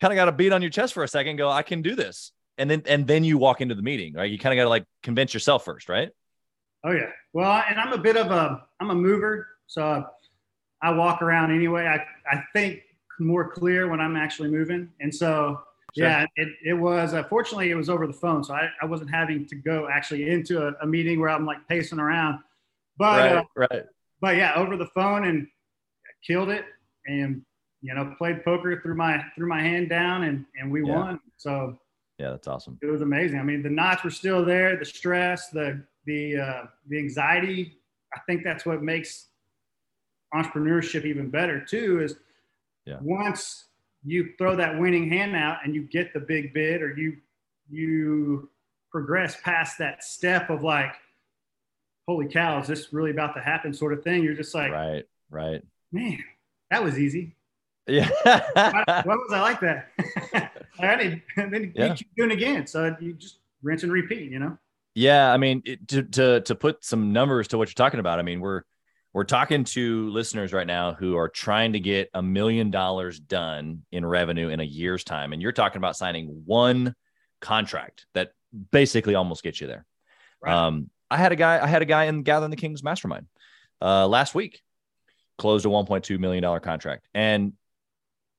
[0.00, 1.94] kind of got to beat on your chest for a second, go, I can do
[1.94, 2.32] this.
[2.56, 4.30] And then, and then you walk into the meeting, right?
[4.30, 6.10] You kind of got to like convince yourself first, right?
[6.84, 7.10] Oh yeah.
[7.32, 9.48] Well, and I'm a bit of a, I'm a mover.
[9.66, 10.04] So
[10.82, 11.86] I walk around anyway.
[11.86, 12.82] I, I think
[13.18, 14.90] more clear when I'm actually moving.
[15.00, 15.60] And so,
[15.96, 16.06] sure.
[16.06, 18.42] yeah, it, it was, uh, fortunately it was over the phone.
[18.44, 21.66] So I, I wasn't having to go actually into a, a meeting where I'm like
[21.68, 22.40] pacing around,
[22.96, 23.82] but, right, uh, right.
[24.20, 25.46] but yeah, over the phone and
[26.26, 26.64] killed it
[27.06, 27.42] and,
[27.82, 30.96] you know, played poker through my, through my hand down and, and we yeah.
[30.96, 31.20] won.
[31.36, 31.78] So
[32.18, 32.78] yeah, that's awesome.
[32.82, 33.38] It was amazing.
[33.38, 37.78] I mean, the knots were still there, the stress, the, the, uh, the anxiety.
[38.14, 39.28] I think that's what makes
[40.34, 42.16] entrepreneurship even better too is
[42.86, 42.98] yeah.
[43.00, 43.66] once
[44.04, 47.16] you throw that winning hand out and you get the big bid or you
[47.70, 48.48] you
[48.90, 50.94] progress past that step of like
[52.06, 54.22] holy cow is this really about to happen sort of thing.
[54.22, 55.62] You're just like right right.
[55.92, 56.22] man
[56.70, 57.34] that was easy.
[57.86, 58.08] Yeah.
[58.22, 59.90] Why, why was i like that?
[60.78, 61.88] I and then yeah.
[61.88, 62.66] you keep doing it again.
[62.66, 64.58] So you just rinse and repeat you know?
[64.94, 68.20] Yeah i mean it, to to to put some numbers to what you're talking about
[68.20, 68.62] i mean we're
[69.14, 73.82] we're talking to listeners right now who are trying to get a million dollars done
[73.92, 75.32] in revenue in a year's time.
[75.32, 76.96] And you're talking about signing one
[77.40, 78.32] contract that
[78.72, 79.86] basically almost gets you there.
[80.42, 80.52] Right.
[80.52, 83.28] Um, I had a guy, I had a guy in Gathering the Kings mastermind
[83.80, 84.60] uh, last week,
[85.38, 87.06] closed a $1.2 million contract.
[87.14, 87.52] And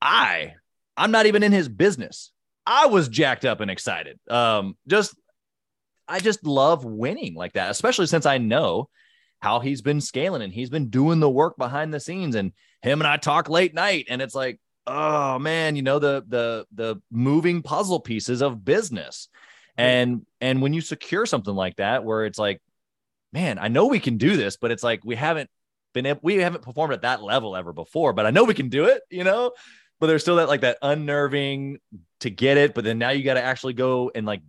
[0.01, 0.55] I,
[0.97, 2.33] I'm not even in his business.
[2.65, 4.19] I was jacked up and excited.
[4.29, 5.15] Um, just,
[6.05, 8.89] I just love winning like that, especially since I know
[9.45, 12.99] how he's been scaling and he's been doing the work behind the scenes and him
[12.99, 16.95] and I talk late night and it's like oh man you know the the the
[17.11, 19.29] moving puzzle pieces of business.
[19.77, 22.59] And and when you secure something like that where it's like
[23.33, 25.51] man I know we can do this but it's like we haven't
[25.93, 28.69] been able, we haven't performed at that level ever before but I know we can
[28.69, 29.51] do it you know?
[29.99, 31.77] But there's still that like that unnerving
[32.21, 34.41] to get it but then now you got to actually go and like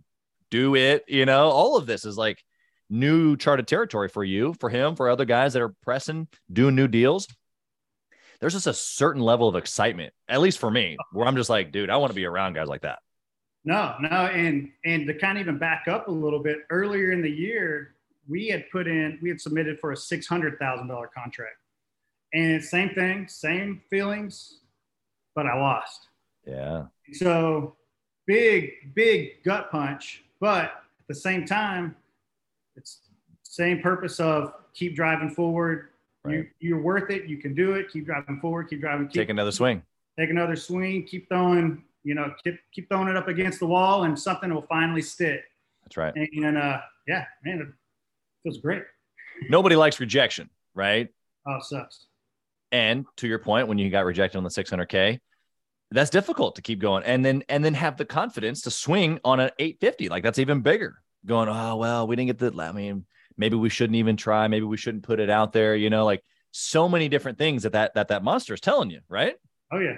[0.49, 1.49] do it you know?
[1.49, 2.43] All of this is like
[2.89, 6.87] new charted territory for you, for him, for other guys that are pressing, doing new
[6.87, 7.27] deals.
[8.39, 11.71] There's just a certain level of excitement, at least for me, where I'm just like,
[11.71, 12.99] dude, I want to be around guys like that.
[13.65, 17.21] No, no, and and to kind of even back up a little bit, earlier in
[17.21, 17.95] the year,
[18.27, 21.57] we had put in, we had submitted for a six hundred thousand dollar contract,
[22.33, 24.59] and same thing, same feelings,
[25.35, 26.07] but I lost.
[26.45, 26.85] Yeah.
[27.13, 27.75] So
[28.25, 31.95] big, big gut punch, but at the same time,
[32.77, 32.99] it's
[33.43, 35.89] same purpose of keep driving forward.
[36.23, 36.35] Right.
[36.35, 37.25] You, you're worth it.
[37.25, 37.91] You can do it.
[37.91, 38.69] Keep driving forward.
[38.69, 39.07] Keep driving.
[39.07, 39.81] Keep, take another swing.
[40.17, 41.05] Take another swing.
[41.05, 41.83] Keep throwing.
[42.03, 45.43] You know, keep keep throwing it up against the wall, and something will finally stick.
[45.83, 46.13] That's right.
[46.15, 47.67] And, and uh, yeah, man, it
[48.43, 48.83] feels great.
[49.49, 51.09] Nobody likes rejection, right?
[51.45, 52.05] Oh, sucks.
[52.71, 55.19] And to your point, when you got rejected on the 600k,
[55.91, 59.39] that's difficult to keep going, and then and then have the confidence to swing on
[59.39, 60.09] an 850.
[60.09, 63.05] Like that's even bigger going, oh, well, we didn't get the, I mean,
[63.37, 64.47] maybe we shouldn't even try.
[64.47, 67.73] Maybe we shouldn't put it out there, you know, like so many different things that
[67.73, 69.35] that, that, that monster is telling you, right?
[69.71, 69.97] Oh yeah.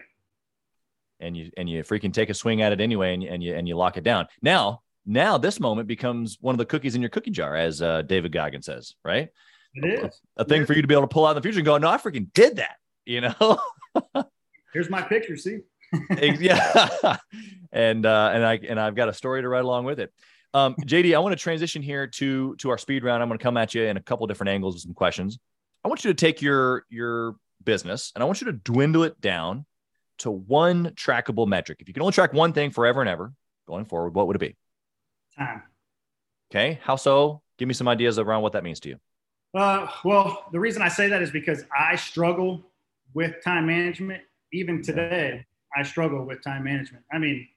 [1.22, 3.56] And you, and you freaking take a swing at it anyway, and you, and you,
[3.56, 4.28] and you lock it down.
[4.42, 8.02] Now, now this moment becomes one of the cookies in your cookie jar, as uh,
[8.04, 9.30] David Goggins says, right?
[9.74, 11.42] It is a, a thing for you to be able to pull out in the
[11.42, 13.60] future and go, no, I freaking did that, you know?
[14.74, 15.36] Here's my picture.
[15.36, 15.60] See?
[16.20, 17.18] yeah.
[17.72, 20.14] and, uh, and I, and I've got a story to write along with it.
[20.54, 23.22] Um, JD, I want to transition here to to our speed round.
[23.22, 25.38] I'm going to come at you in a couple different angles with some questions.
[25.84, 29.20] I want you to take your your business and I want you to dwindle it
[29.22, 29.66] down
[30.20, 31.80] to one trackable metric.
[31.82, 33.34] If you can only track one thing forever and ever
[33.68, 34.56] going forward, what would it be?
[35.38, 35.62] Time.
[36.52, 36.80] Okay.
[36.84, 37.42] How so?
[37.58, 38.98] Give me some ideas around what that means to you.
[39.54, 42.64] Uh, well, the reason I say that is because I struggle
[43.14, 44.24] with time management.
[44.52, 47.04] Even today, I struggle with time management.
[47.12, 47.48] I mean,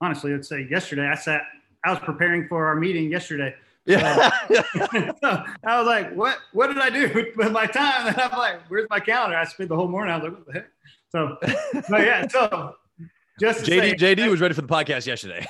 [0.00, 1.42] honestly, let's say yesterday I sat
[1.86, 3.54] I was preparing for our meeting yesterday.
[3.84, 4.30] Yeah.
[4.50, 4.60] so
[5.64, 8.08] I was like, what, what did I do with my time?
[8.08, 9.36] And I'm like, where's my calendar?
[9.36, 10.12] I spent the whole morning.
[10.12, 10.66] I was like, what the heck?
[11.10, 12.74] So, but yeah, so
[13.38, 15.46] just JD, say, JD was ready for the podcast yesterday.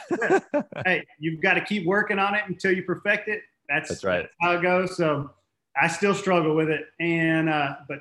[0.85, 3.41] hey, you've got to keep working on it until you perfect it.
[3.71, 4.23] That's, that's right.
[4.23, 4.95] That's how it goes.
[4.95, 5.31] So
[5.75, 6.85] I still struggle with it.
[7.01, 8.01] And, uh, but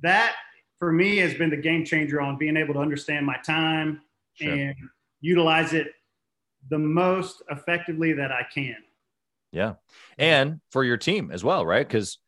[0.00, 0.36] that
[0.78, 4.00] for me has been the game changer on being able to understand my time
[4.40, 4.50] sure.
[4.50, 4.74] and
[5.20, 5.88] utilize it
[6.70, 8.76] the most effectively that I can.
[9.52, 9.74] Yeah.
[10.18, 11.86] And for your team as well, right?
[11.86, 12.18] Because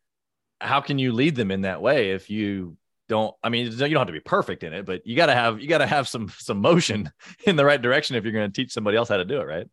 [0.61, 2.77] how can you lead them in that way if you
[3.09, 5.35] don't i mean you don't have to be perfect in it but you got to
[5.35, 7.11] have you got to have some some motion
[7.45, 9.45] in the right direction if you're going to teach somebody else how to do it
[9.45, 9.66] right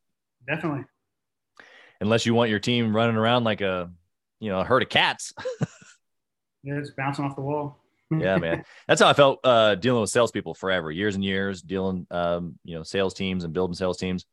[0.48, 0.84] definitely
[2.02, 3.91] unless you want your team running around like a
[4.39, 5.34] you know a herd of cats
[6.63, 7.78] yeah it's bouncing off the wall
[8.12, 12.08] yeah man that's how i felt uh dealing with salespeople forever years and years dealing
[12.10, 14.26] um you know sales teams and building sales teams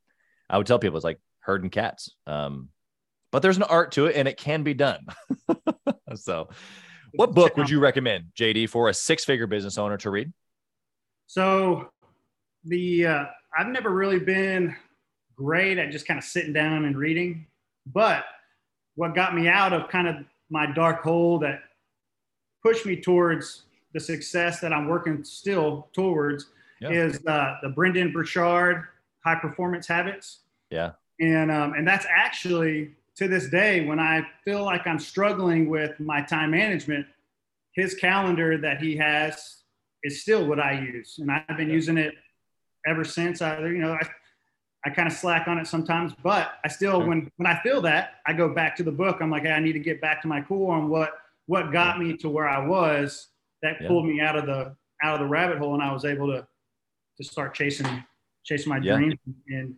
[0.49, 2.69] i would tell people it's like herding cats um
[3.33, 5.07] but there's an art to it and it can be done
[6.15, 6.49] so
[7.17, 10.33] what book would you recommend, JD, for a six-figure business owner to read?
[11.27, 11.91] So,
[12.65, 13.25] the uh,
[13.57, 14.75] I've never really been
[15.37, 17.47] great at just kind of sitting down and reading,
[17.87, 18.25] but
[18.97, 20.17] what got me out of kind of
[20.51, 21.63] my dark hole that
[22.63, 26.47] pushed me towards the success that I'm working still towards
[26.81, 26.91] yeah.
[26.91, 28.85] is uh, the Brendon Burchard
[29.25, 30.41] High Performance Habits.
[30.71, 35.69] Yeah, and um, and that's actually to this day, when I feel like I'm struggling
[35.69, 37.07] with my time management,
[37.73, 39.63] his calendar that he has
[40.03, 42.15] is still what I use, and I've been using it
[42.87, 43.41] ever since.
[43.41, 44.09] I, you know, I,
[44.85, 48.15] I kind of slack on it sometimes, but I still, when when I feel that,
[48.27, 49.19] I go back to the book.
[49.21, 51.13] I'm like, hey, I need to get back to my core on what
[51.47, 53.29] what got me to where I was.
[53.63, 53.89] That yeah.
[53.89, 56.47] pulled me out of the out of the rabbit hole, and I was able to
[57.17, 57.87] to start chasing
[58.45, 58.97] chasing my yeah.
[58.97, 59.75] dreams and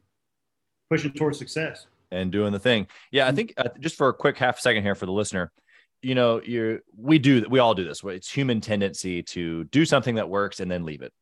[0.91, 2.87] pushing towards success and doing the thing.
[3.11, 3.37] Yeah, I mm-hmm.
[3.37, 5.53] think uh, just for a quick half second here for the listener,
[6.03, 8.03] you know, you we do we all do this.
[8.05, 11.13] It's human tendency to do something that works and then leave it.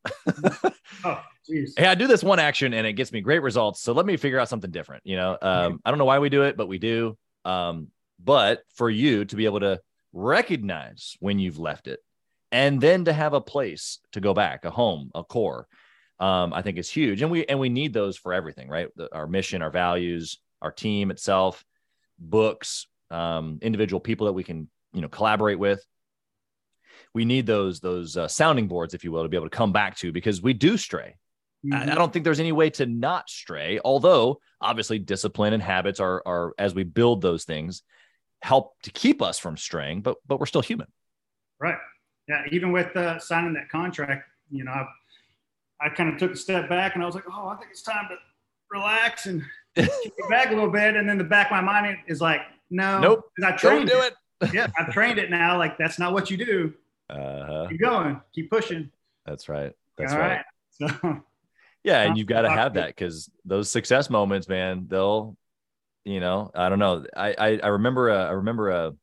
[1.04, 1.74] oh, geez.
[1.76, 3.80] Hey, I do this one action and it gets me great results.
[3.80, 5.02] So let me figure out something different.
[5.06, 7.16] You know, um, I don't know why we do it, but we do.
[7.44, 7.88] Um,
[8.22, 9.80] but for you to be able to
[10.12, 12.00] recognize when you've left it
[12.52, 15.66] and then to have a place to go back, a home, a core,
[16.20, 17.22] um, I think is huge.
[17.22, 18.88] And we and we need those for everything, right?
[18.96, 21.64] The, our mission, our values, our team itself,
[22.18, 25.84] books, um, individual people that we can you know collaborate with.
[27.12, 29.72] We need those those uh, sounding boards, if you will, to be able to come
[29.72, 31.16] back to because we do stray.
[31.64, 31.88] Mm-hmm.
[31.88, 33.80] I, I don't think there's any way to not stray.
[33.84, 37.82] Although obviously discipline and habits are are as we build those things
[38.42, 40.86] help to keep us from straying, but but we're still human.
[41.58, 41.78] Right.
[42.28, 42.42] Yeah.
[42.52, 44.86] Even with uh, signing that contract, you know, I,
[45.80, 47.82] I kind of took a step back and I was like, oh, I think it's
[47.82, 48.16] time to
[48.70, 49.42] relax and
[49.74, 53.00] kick back a little bit, and then the back of my mind is like, no,
[53.00, 54.14] nope, I trained Don't do it.
[54.40, 54.50] it.
[54.54, 55.58] yeah, I've trained it now.
[55.58, 56.74] Like that's not what you do.
[57.10, 57.66] Uh-huh.
[57.68, 58.90] Keep going, keep pushing.
[59.26, 59.72] That's right.
[59.98, 60.44] That's All right.
[60.80, 60.90] right.
[61.00, 61.22] So,
[61.84, 65.36] yeah, and you've got to have that because those success moments, man, they'll,
[66.04, 67.04] you know, I don't know.
[67.16, 68.94] I I, I remember a, I remember a.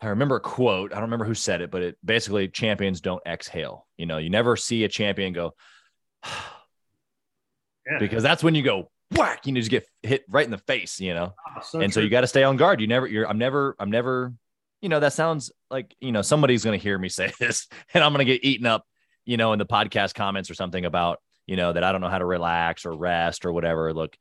[0.00, 0.92] I remember a quote.
[0.92, 3.86] I don't remember who said it, but it basically champions don't exhale.
[3.96, 5.54] You know, you never see a champion go,
[6.24, 7.98] yeah.
[7.98, 11.00] because that's when you go whack, you know, just get hit right in the face,
[11.00, 11.34] you know.
[11.48, 12.00] Oh, so and true.
[12.00, 12.80] so you got to stay on guard.
[12.80, 14.32] You never, you're, I'm never, I'm never,
[14.80, 18.02] you know, that sounds like, you know, somebody's going to hear me say this and
[18.02, 18.84] I'm going to get eaten up,
[19.24, 22.08] you know, in the podcast comments or something about, you know, that I don't know
[22.08, 23.92] how to relax or rest or whatever.
[23.92, 24.16] Look,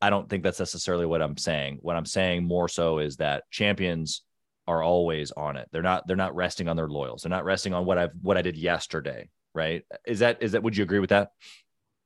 [0.00, 1.78] I don't think that's necessarily what I'm saying.
[1.80, 4.22] What I'm saying more so is that champions
[4.66, 5.68] are always on it.
[5.72, 7.22] They're not, they're not resting on their loyals.
[7.22, 9.28] They're not resting on what I've, what I did yesterday.
[9.54, 9.84] Right.
[10.06, 11.30] Is that, is that, would you agree with that?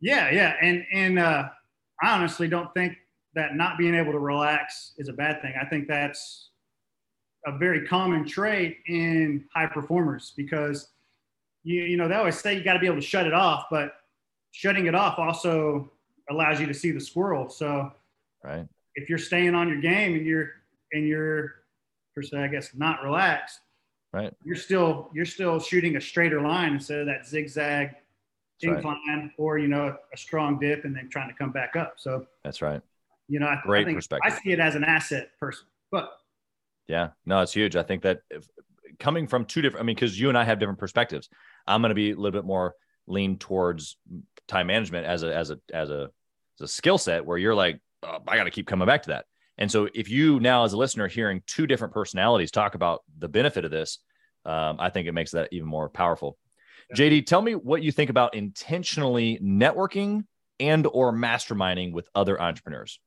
[0.01, 1.49] Yeah, yeah, and and uh,
[2.01, 2.97] I honestly don't think
[3.35, 5.55] that not being able to relax is a bad thing.
[5.61, 6.51] I think that's
[7.47, 10.91] a very common trait in high performers because
[11.65, 13.65] you you know they always say you got to be able to shut it off,
[13.73, 13.95] but
[14.53, 15.91] shutting it off also
[16.31, 17.49] allows you to see the squirrel.
[17.49, 17.91] So,
[18.45, 20.51] right, if you're staying on your game and you're
[20.93, 21.58] and you're
[22.19, 23.61] per se, I guess, not relaxed,
[24.13, 27.91] right, you're still you're still shooting a straighter line instead of that zigzag
[28.61, 29.31] incline right.
[29.39, 31.95] or you know a strong dip and then trying to come back up.
[31.97, 32.81] So that's right.
[33.29, 34.33] You know, I, great I think perspective.
[34.33, 36.11] I see it as an asset person, but
[36.89, 37.77] yeah, no, it's huge.
[37.77, 38.49] I think that if,
[38.99, 41.29] coming from two different, I mean, because you and I have different perspectives.
[41.67, 42.75] I'm going to be a little bit more
[43.07, 43.97] lean towards
[44.49, 46.11] time management as a as a as a
[46.59, 49.11] as a skill set where you're like, oh, I got to keep coming back to
[49.11, 49.27] that.
[49.59, 53.29] And so, if you now, as a listener, hearing two different personalities talk about the
[53.29, 53.99] benefit of this,
[54.45, 56.39] um, I think it makes that even more powerful.
[56.97, 60.25] JD, tell me what you think about intentionally networking
[60.59, 62.99] and or masterminding with other entrepreneurs.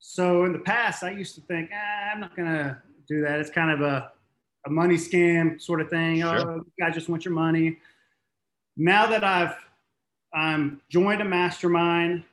[0.00, 3.40] So in the past, I used to think, ah, I'm not gonna do that.
[3.40, 4.10] It's kind of a,
[4.66, 6.20] a money scam sort of thing.
[6.20, 6.50] Sure.
[6.50, 7.78] Oh, you guys just want your money.
[8.76, 9.54] Now that I've
[10.34, 12.24] I'm joined a mastermind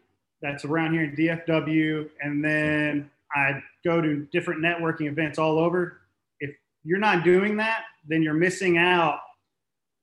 [0.41, 6.01] that's around here in DFW, and then I go to different networking events all over.
[6.39, 6.51] If
[6.83, 9.19] you're not doing that, then you're missing out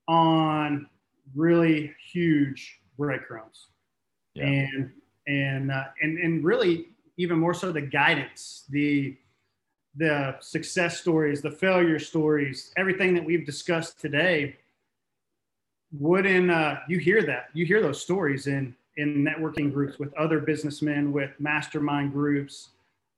[0.07, 0.89] on
[1.35, 3.67] really huge breadcrumbs.
[4.35, 4.47] Yeah.
[4.47, 4.91] And
[5.27, 9.17] and uh, and and really even more so the guidance, the
[9.97, 14.57] the success stories, the failure stories, everything that we've discussed today,
[15.93, 17.49] wouldn't uh, you hear that?
[17.53, 22.71] You hear those stories in in networking groups with other businessmen, with mastermind groups,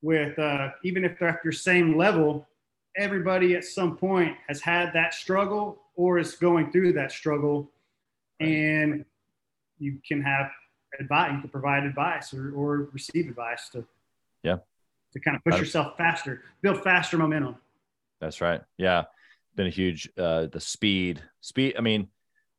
[0.03, 2.47] with uh, even if they're at your same level,
[2.97, 7.71] everybody at some point has had that struggle or is going through that struggle,
[8.41, 9.05] and
[9.79, 10.51] you can have
[10.99, 13.85] advice, you can provide advice or, or receive advice to
[14.43, 14.57] yeah
[15.13, 17.57] to kind of push yourself faster, build faster momentum.
[18.21, 18.61] That's right.
[18.77, 19.05] Yeah,
[19.57, 21.75] been a huge uh, the speed speed.
[21.79, 22.09] I mean,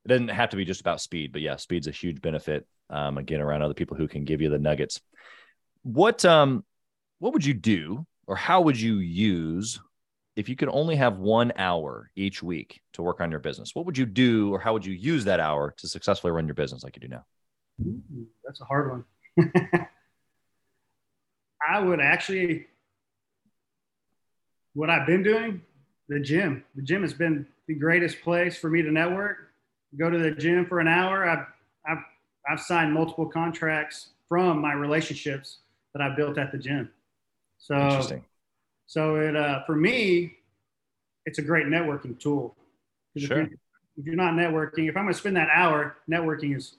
[0.05, 2.67] it doesn't have to be just about speed, but yeah, speed's a huge benefit.
[2.91, 4.99] Um, again, around other people who can give you the nuggets.
[5.83, 6.63] What um
[7.19, 9.79] what would you do or how would you use
[10.35, 13.75] if you could only have one hour each week to work on your business?
[13.75, 16.55] What would you do or how would you use that hour to successfully run your
[16.55, 17.25] business like you do now?
[18.45, 19.05] That's a hard
[19.37, 19.51] one.
[21.67, 22.65] I would actually,
[24.73, 25.61] what I've been doing,
[26.09, 26.63] the gym.
[26.75, 29.37] The gym has been the greatest place for me to network.
[29.97, 31.25] Go to the gym for an hour.
[31.25, 31.45] I've,
[31.87, 32.03] I've,
[32.49, 35.59] I've signed multiple contracts from my relationships
[35.93, 36.89] that I built at the gym.
[37.57, 38.25] So, Interesting.
[38.87, 40.37] so it, uh, for me,
[41.25, 42.55] it's a great networking tool.
[43.17, 43.23] Sure.
[43.23, 43.57] If you're,
[43.97, 46.77] if you're not networking, if I'm going to spend that hour, networking is,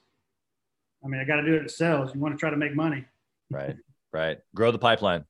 [1.04, 2.14] I mean, I got to do it in sales.
[2.14, 3.04] You want to try to make money.
[3.50, 3.76] Right.
[4.12, 4.38] Right.
[4.54, 5.24] Grow the pipeline.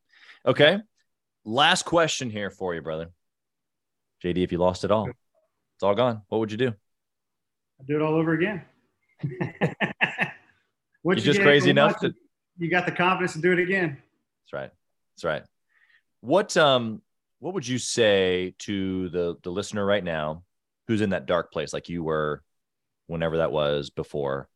[0.46, 0.78] Okay.
[1.44, 3.10] Last question here for you, brother.
[4.24, 6.22] JD, if you lost it all, it's all gone.
[6.28, 6.68] What would you do?
[6.68, 8.62] I'd do it all over again.
[11.02, 12.14] What you just crazy enough to
[12.58, 13.98] you got the confidence to do it again.
[14.44, 14.70] That's right.
[15.14, 15.42] That's right.
[16.20, 17.02] What um
[17.40, 20.44] what would you say to the the listener right now
[20.88, 22.42] who's in that dark place like you were
[23.06, 24.48] whenever that was before?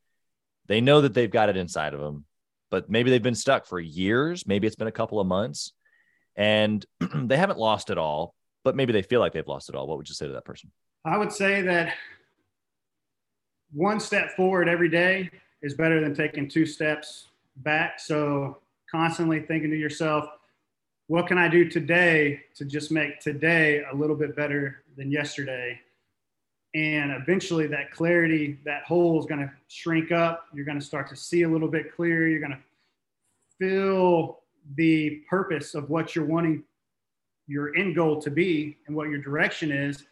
[0.67, 2.25] They know that they've got it inside of them
[2.71, 4.47] but maybe they've been stuck for years.
[4.47, 5.73] Maybe it's been a couple of months
[6.35, 6.85] and
[7.15, 8.35] they haven't lost it all,
[8.65, 9.87] but maybe they feel like they've lost it all.
[9.87, 10.71] What would you say to that person?
[11.05, 11.95] I would say that
[13.73, 15.31] one step forward every day
[15.67, 17.99] is better than taking two steps back.
[17.99, 18.59] So
[18.91, 20.29] constantly thinking to yourself,
[21.09, 25.81] what can I do today to just make today a little bit better than yesterday?
[26.77, 31.09] and eventually that clarity that hole is going to shrink up you're going to start
[31.09, 32.59] to see a little bit clearer you're going to
[33.59, 34.41] feel
[34.75, 36.63] the purpose of what you're wanting
[37.47, 40.05] your end goal to be and what your direction is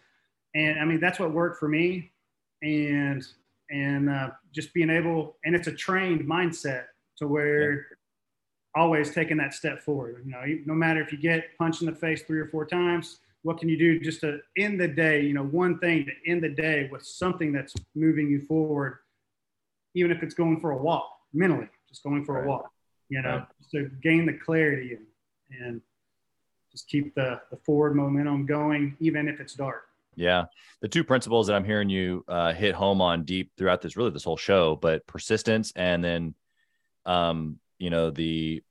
[0.54, 2.10] and i mean that's what worked for me
[2.62, 3.26] and
[3.70, 6.84] and uh, just being able and it's a trained mindset
[7.16, 7.80] to where yeah.
[8.76, 11.94] always taking that step forward you know no matter if you get punched in the
[11.94, 15.32] face three or four times what can you do just to end the day you
[15.32, 18.98] know one thing to end the day with something that's moving you forward
[19.94, 22.44] even if it's going for a walk mentally just going for right.
[22.44, 22.70] a walk
[23.08, 23.46] you know right.
[23.70, 25.80] to gain the clarity and, and
[26.70, 29.86] just keep the, the forward momentum going even if it's dark
[30.16, 30.44] yeah
[30.80, 34.10] the two principles that i'm hearing you uh, hit home on deep throughout this really
[34.10, 36.34] this whole show but persistence and then
[37.06, 38.62] um you know the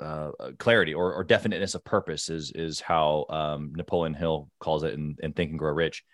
[0.00, 4.94] uh, clarity or, or, definiteness of purpose is is how um, Napoleon Hill calls it
[4.94, 6.04] in, in Think and Grow Rich.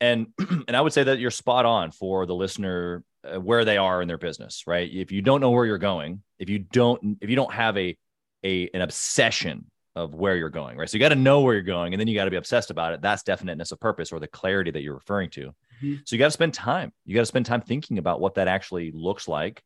[0.00, 0.28] And
[0.68, 4.02] and I would say that you're spot on for the listener uh, where they are
[4.02, 4.88] in their business, right?
[4.92, 7.96] If you don't know where you're going, if you don't if you don't have a
[8.44, 9.66] a an obsession
[9.96, 10.88] of where you're going, right?
[10.88, 12.70] So you got to know where you're going, and then you got to be obsessed
[12.70, 13.02] about it.
[13.02, 15.52] That's definiteness of purpose or the clarity that you're referring to.
[15.82, 15.94] Mm-hmm.
[16.04, 16.92] So you got to spend time.
[17.04, 19.62] You got to spend time thinking about what that actually looks like,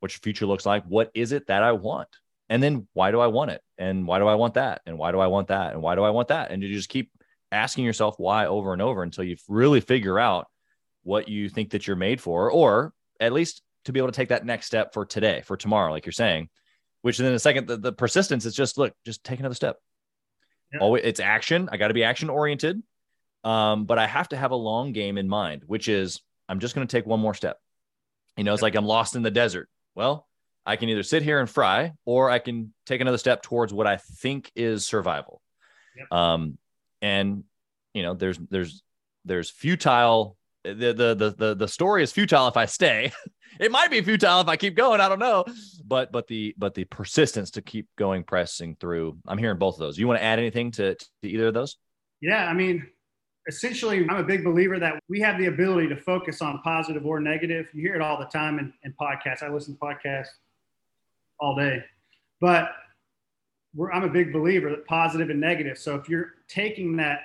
[0.00, 0.84] what your future looks like.
[0.84, 2.08] What is it that I want?
[2.48, 3.60] and then why do I want it?
[3.78, 4.82] And why do I want that?
[4.86, 5.72] And why do I want that?
[5.72, 6.50] And why do I want that?
[6.50, 7.10] And you just keep
[7.50, 10.46] asking yourself why over and over until you really figure out
[11.02, 14.28] what you think that you're made for, or at least to be able to take
[14.28, 16.48] that next step for today, for tomorrow, like you're saying,
[17.06, 19.78] which then the second, the, the persistence is just look, just take another step.
[20.72, 20.80] Yeah.
[20.80, 21.68] Always, it's action.
[21.70, 22.82] I got to be action oriented.
[23.44, 26.74] Um, but I have to have a long game in mind, which is I'm just
[26.74, 27.60] going to take one more step.
[28.36, 29.68] You know, it's like I'm lost in the desert.
[29.94, 30.26] Well,
[30.66, 33.86] I can either sit here and fry, or I can take another step towards what
[33.86, 35.40] I think is survival.
[35.96, 36.12] Yep.
[36.12, 36.58] Um,
[37.00, 37.44] and
[37.94, 38.82] you know, there's there's
[39.24, 40.36] there's futile.
[40.74, 43.12] The, the the the story is futile if I stay.
[43.60, 45.00] it might be futile if I keep going.
[45.00, 45.44] I don't know,
[45.84, 49.18] but but the but the persistence to keep going, pressing through.
[49.26, 49.98] I'm hearing both of those.
[49.98, 51.76] You want to add anything to, to either of those?
[52.20, 52.86] Yeah, I mean,
[53.46, 57.20] essentially, I'm a big believer that we have the ability to focus on positive or
[57.20, 57.66] negative.
[57.72, 59.42] You hear it all the time in, in podcasts.
[59.42, 60.28] I listen to podcasts
[61.40, 61.84] all day.
[62.40, 62.70] But
[63.92, 65.78] I'm a big believer that positive and negative.
[65.78, 67.20] So if you're taking that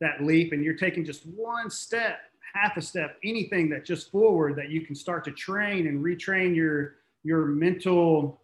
[0.00, 2.18] that leap and you're taking just one step,
[2.54, 6.54] half a step, anything that just forward that you can start to train and retrain
[6.54, 8.40] your your mental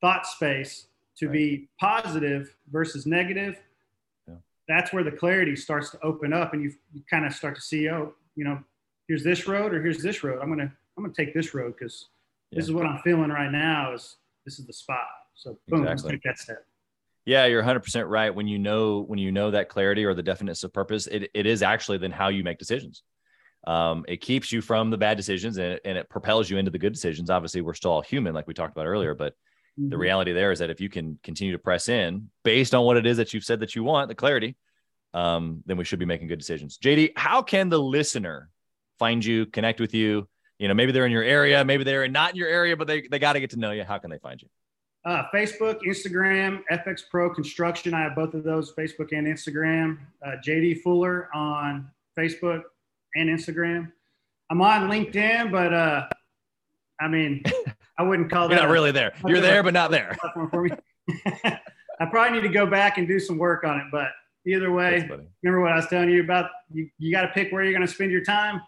[0.00, 0.86] thought space
[1.16, 1.32] to right.
[1.32, 3.60] be positive versus negative,
[4.28, 4.34] yeah.
[4.68, 7.60] that's where the clarity starts to open up and you, you kind of start to
[7.60, 8.58] see, oh, you know,
[9.08, 10.38] here's this road or here's this road.
[10.42, 12.08] I'm gonna I'm gonna take this road because
[12.50, 12.58] yeah.
[12.58, 13.94] this is what I'm feeling right now.
[13.94, 15.06] Is this is the spot?
[15.34, 16.12] So boom, exactly.
[16.12, 16.64] take that step.
[17.26, 18.34] Yeah, you're 100% right.
[18.34, 21.46] When you know when you know that clarity or the definiteness of purpose, it, it
[21.46, 23.02] is actually then how you make decisions.
[23.66, 26.70] Um, it keeps you from the bad decisions and it, and it propels you into
[26.70, 27.28] the good decisions.
[27.30, 29.34] Obviously, we're still all human, like we talked about earlier, but
[29.78, 29.90] mm-hmm.
[29.90, 32.96] the reality there is that if you can continue to press in based on what
[32.96, 34.56] it is that you've said that you want, the clarity,
[35.12, 36.78] um, then we should be making good decisions.
[36.78, 38.48] JD, how can the listener
[38.98, 40.28] find you, connect with you?
[40.58, 43.06] You know, maybe they're in your area, maybe they're not in your area, but they,
[43.08, 43.84] they got to get to know you.
[43.84, 44.48] How can they find you?
[45.04, 47.94] Uh, Facebook, Instagram, FXPro Construction.
[47.94, 49.98] I have both of those, Facebook and Instagram.
[50.24, 52.62] Uh, JD Fuller on Facebook
[53.14, 53.92] and Instagram.
[54.50, 56.06] I'm on LinkedIn, but uh,
[57.00, 57.42] I mean,
[57.98, 58.64] I wouldn't call You're that.
[58.64, 59.12] not really there.
[59.26, 60.16] You're there, but not there.
[60.50, 60.70] For me.
[62.00, 64.08] I probably need to go back and do some work on it, but
[64.46, 65.08] either way,
[65.42, 66.50] remember what I was telling you about?
[66.72, 68.62] You, you got to pick where you're going to spend your time.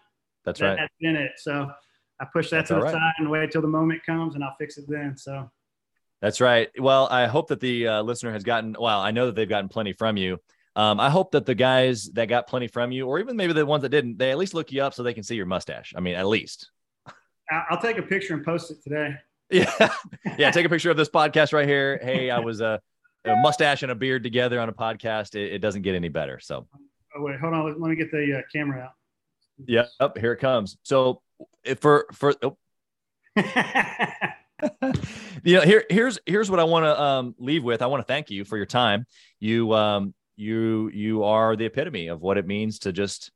[0.45, 0.77] That's that, right.
[0.79, 1.31] That's in it.
[1.37, 1.71] So
[2.19, 2.93] I push that That's to the right.
[2.93, 5.17] side and wait till the moment comes, and I'll fix it then.
[5.17, 5.49] So.
[6.21, 6.69] That's right.
[6.79, 9.67] Well, I hope that the uh, listener has gotten, well, I know that they've gotten
[9.67, 10.39] plenty from you.
[10.75, 13.65] Um, I hope that the guys that got plenty from you, or even maybe the
[13.65, 15.93] ones that didn't, they at least look you up so they can see your mustache.
[15.95, 16.71] I mean, at least.
[17.69, 19.15] I'll take a picture and post it today.
[19.51, 19.89] Yeah.
[20.39, 20.49] yeah.
[20.49, 21.99] Take a picture of this podcast right here.
[22.01, 22.81] Hey, I was a,
[23.23, 25.35] a mustache and a beard together on a podcast.
[25.35, 26.39] It, it, doesn't get any better.
[26.39, 26.65] So,
[27.15, 27.79] oh, wait, hold on.
[27.79, 28.93] Let me get the uh, camera out.
[29.67, 29.89] Yep.
[29.99, 30.77] Yeah, here it comes.
[30.81, 31.21] So,
[31.79, 32.57] for, for, oh.
[35.43, 37.81] you know, here here's here's what I want to um, leave with.
[37.83, 39.05] I want to thank you for your time.
[39.39, 43.31] You um, you you are the epitome of what it means to just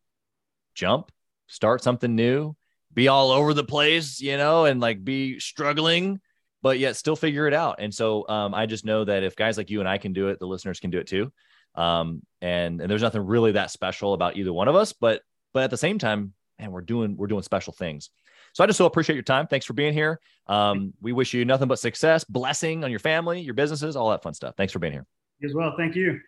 [0.74, 1.12] jump,
[1.48, 2.56] start something new,
[2.94, 6.20] be all over the place, you know, and like be struggling,
[6.62, 7.78] but yet still figure it out.
[7.80, 10.30] And so um, I just know that if guys like you and I can do
[10.30, 11.32] it, the listeners can do it too.
[11.76, 15.22] Um, and and there's nothing really that special about either one of us, but
[15.54, 18.10] but at the same time, man, we're doing we're doing special things.
[18.54, 19.46] So I just so appreciate your time.
[19.46, 20.20] Thanks for being here.
[20.48, 24.24] Um, we wish you nothing but success, blessing on your family, your businesses, all that
[24.24, 24.56] fun stuff.
[24.58, 25.06] Thanks for being here.
[25.40, 25.76] You as well.
[25.78, 26.20] Thank you.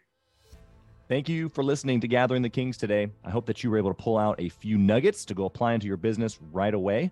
[1.10, 3.08] Thank you for listening to Gathering the Kings today.
[3.26, 5.74] I hope that you were able to pull out a few nuggets to go apply
[5.74, 7.12] into your business right away.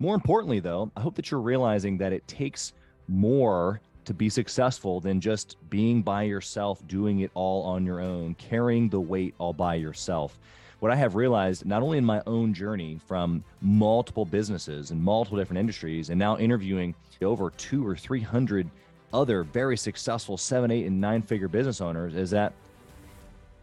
[0.00, 2.72] More importantly, though, I hope that you're realizing that it takes
[3.06, 8.34] more to be successful than just being by yourself, doing it all on your own,
[8.34, 10.36] carrying the weight all by yourself
[10.80, 15.38] what I have realized, not only in my own journey from multiple businesses and multiple
[15.38, 18.68] different industries, and now interviewing over two or 300
[19.14, 22.52] other very successful seven, eight, and nine figure business owners, is that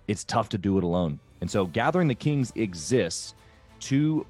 [0.07, 1.19] it's tough to do it alone.
[1.41, 3.35] And so, Gathering the Kings exists
[3.81, 4.25] to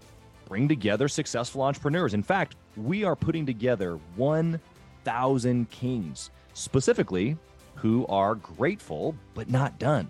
[0.47, 2.13] bring together successful entrepreneurs.
[2.13, 7.37] In fact, we are putting together 1,000 kings, specifically
[7.75, 10.09] who are grateful but not done.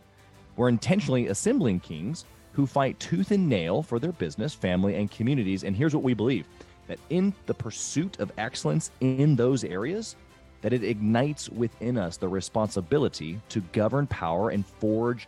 [0.56, 5.64] We're intentionally assembling kings who fight tooth and nail for their business, family, and communities.
[5.64, 6.48] And here's what we believe
[6.88, 10.16] that in the pursuit of excellence in those areas,
[10.62, 15.28] that it ignites within us the responsibility to govern power and forge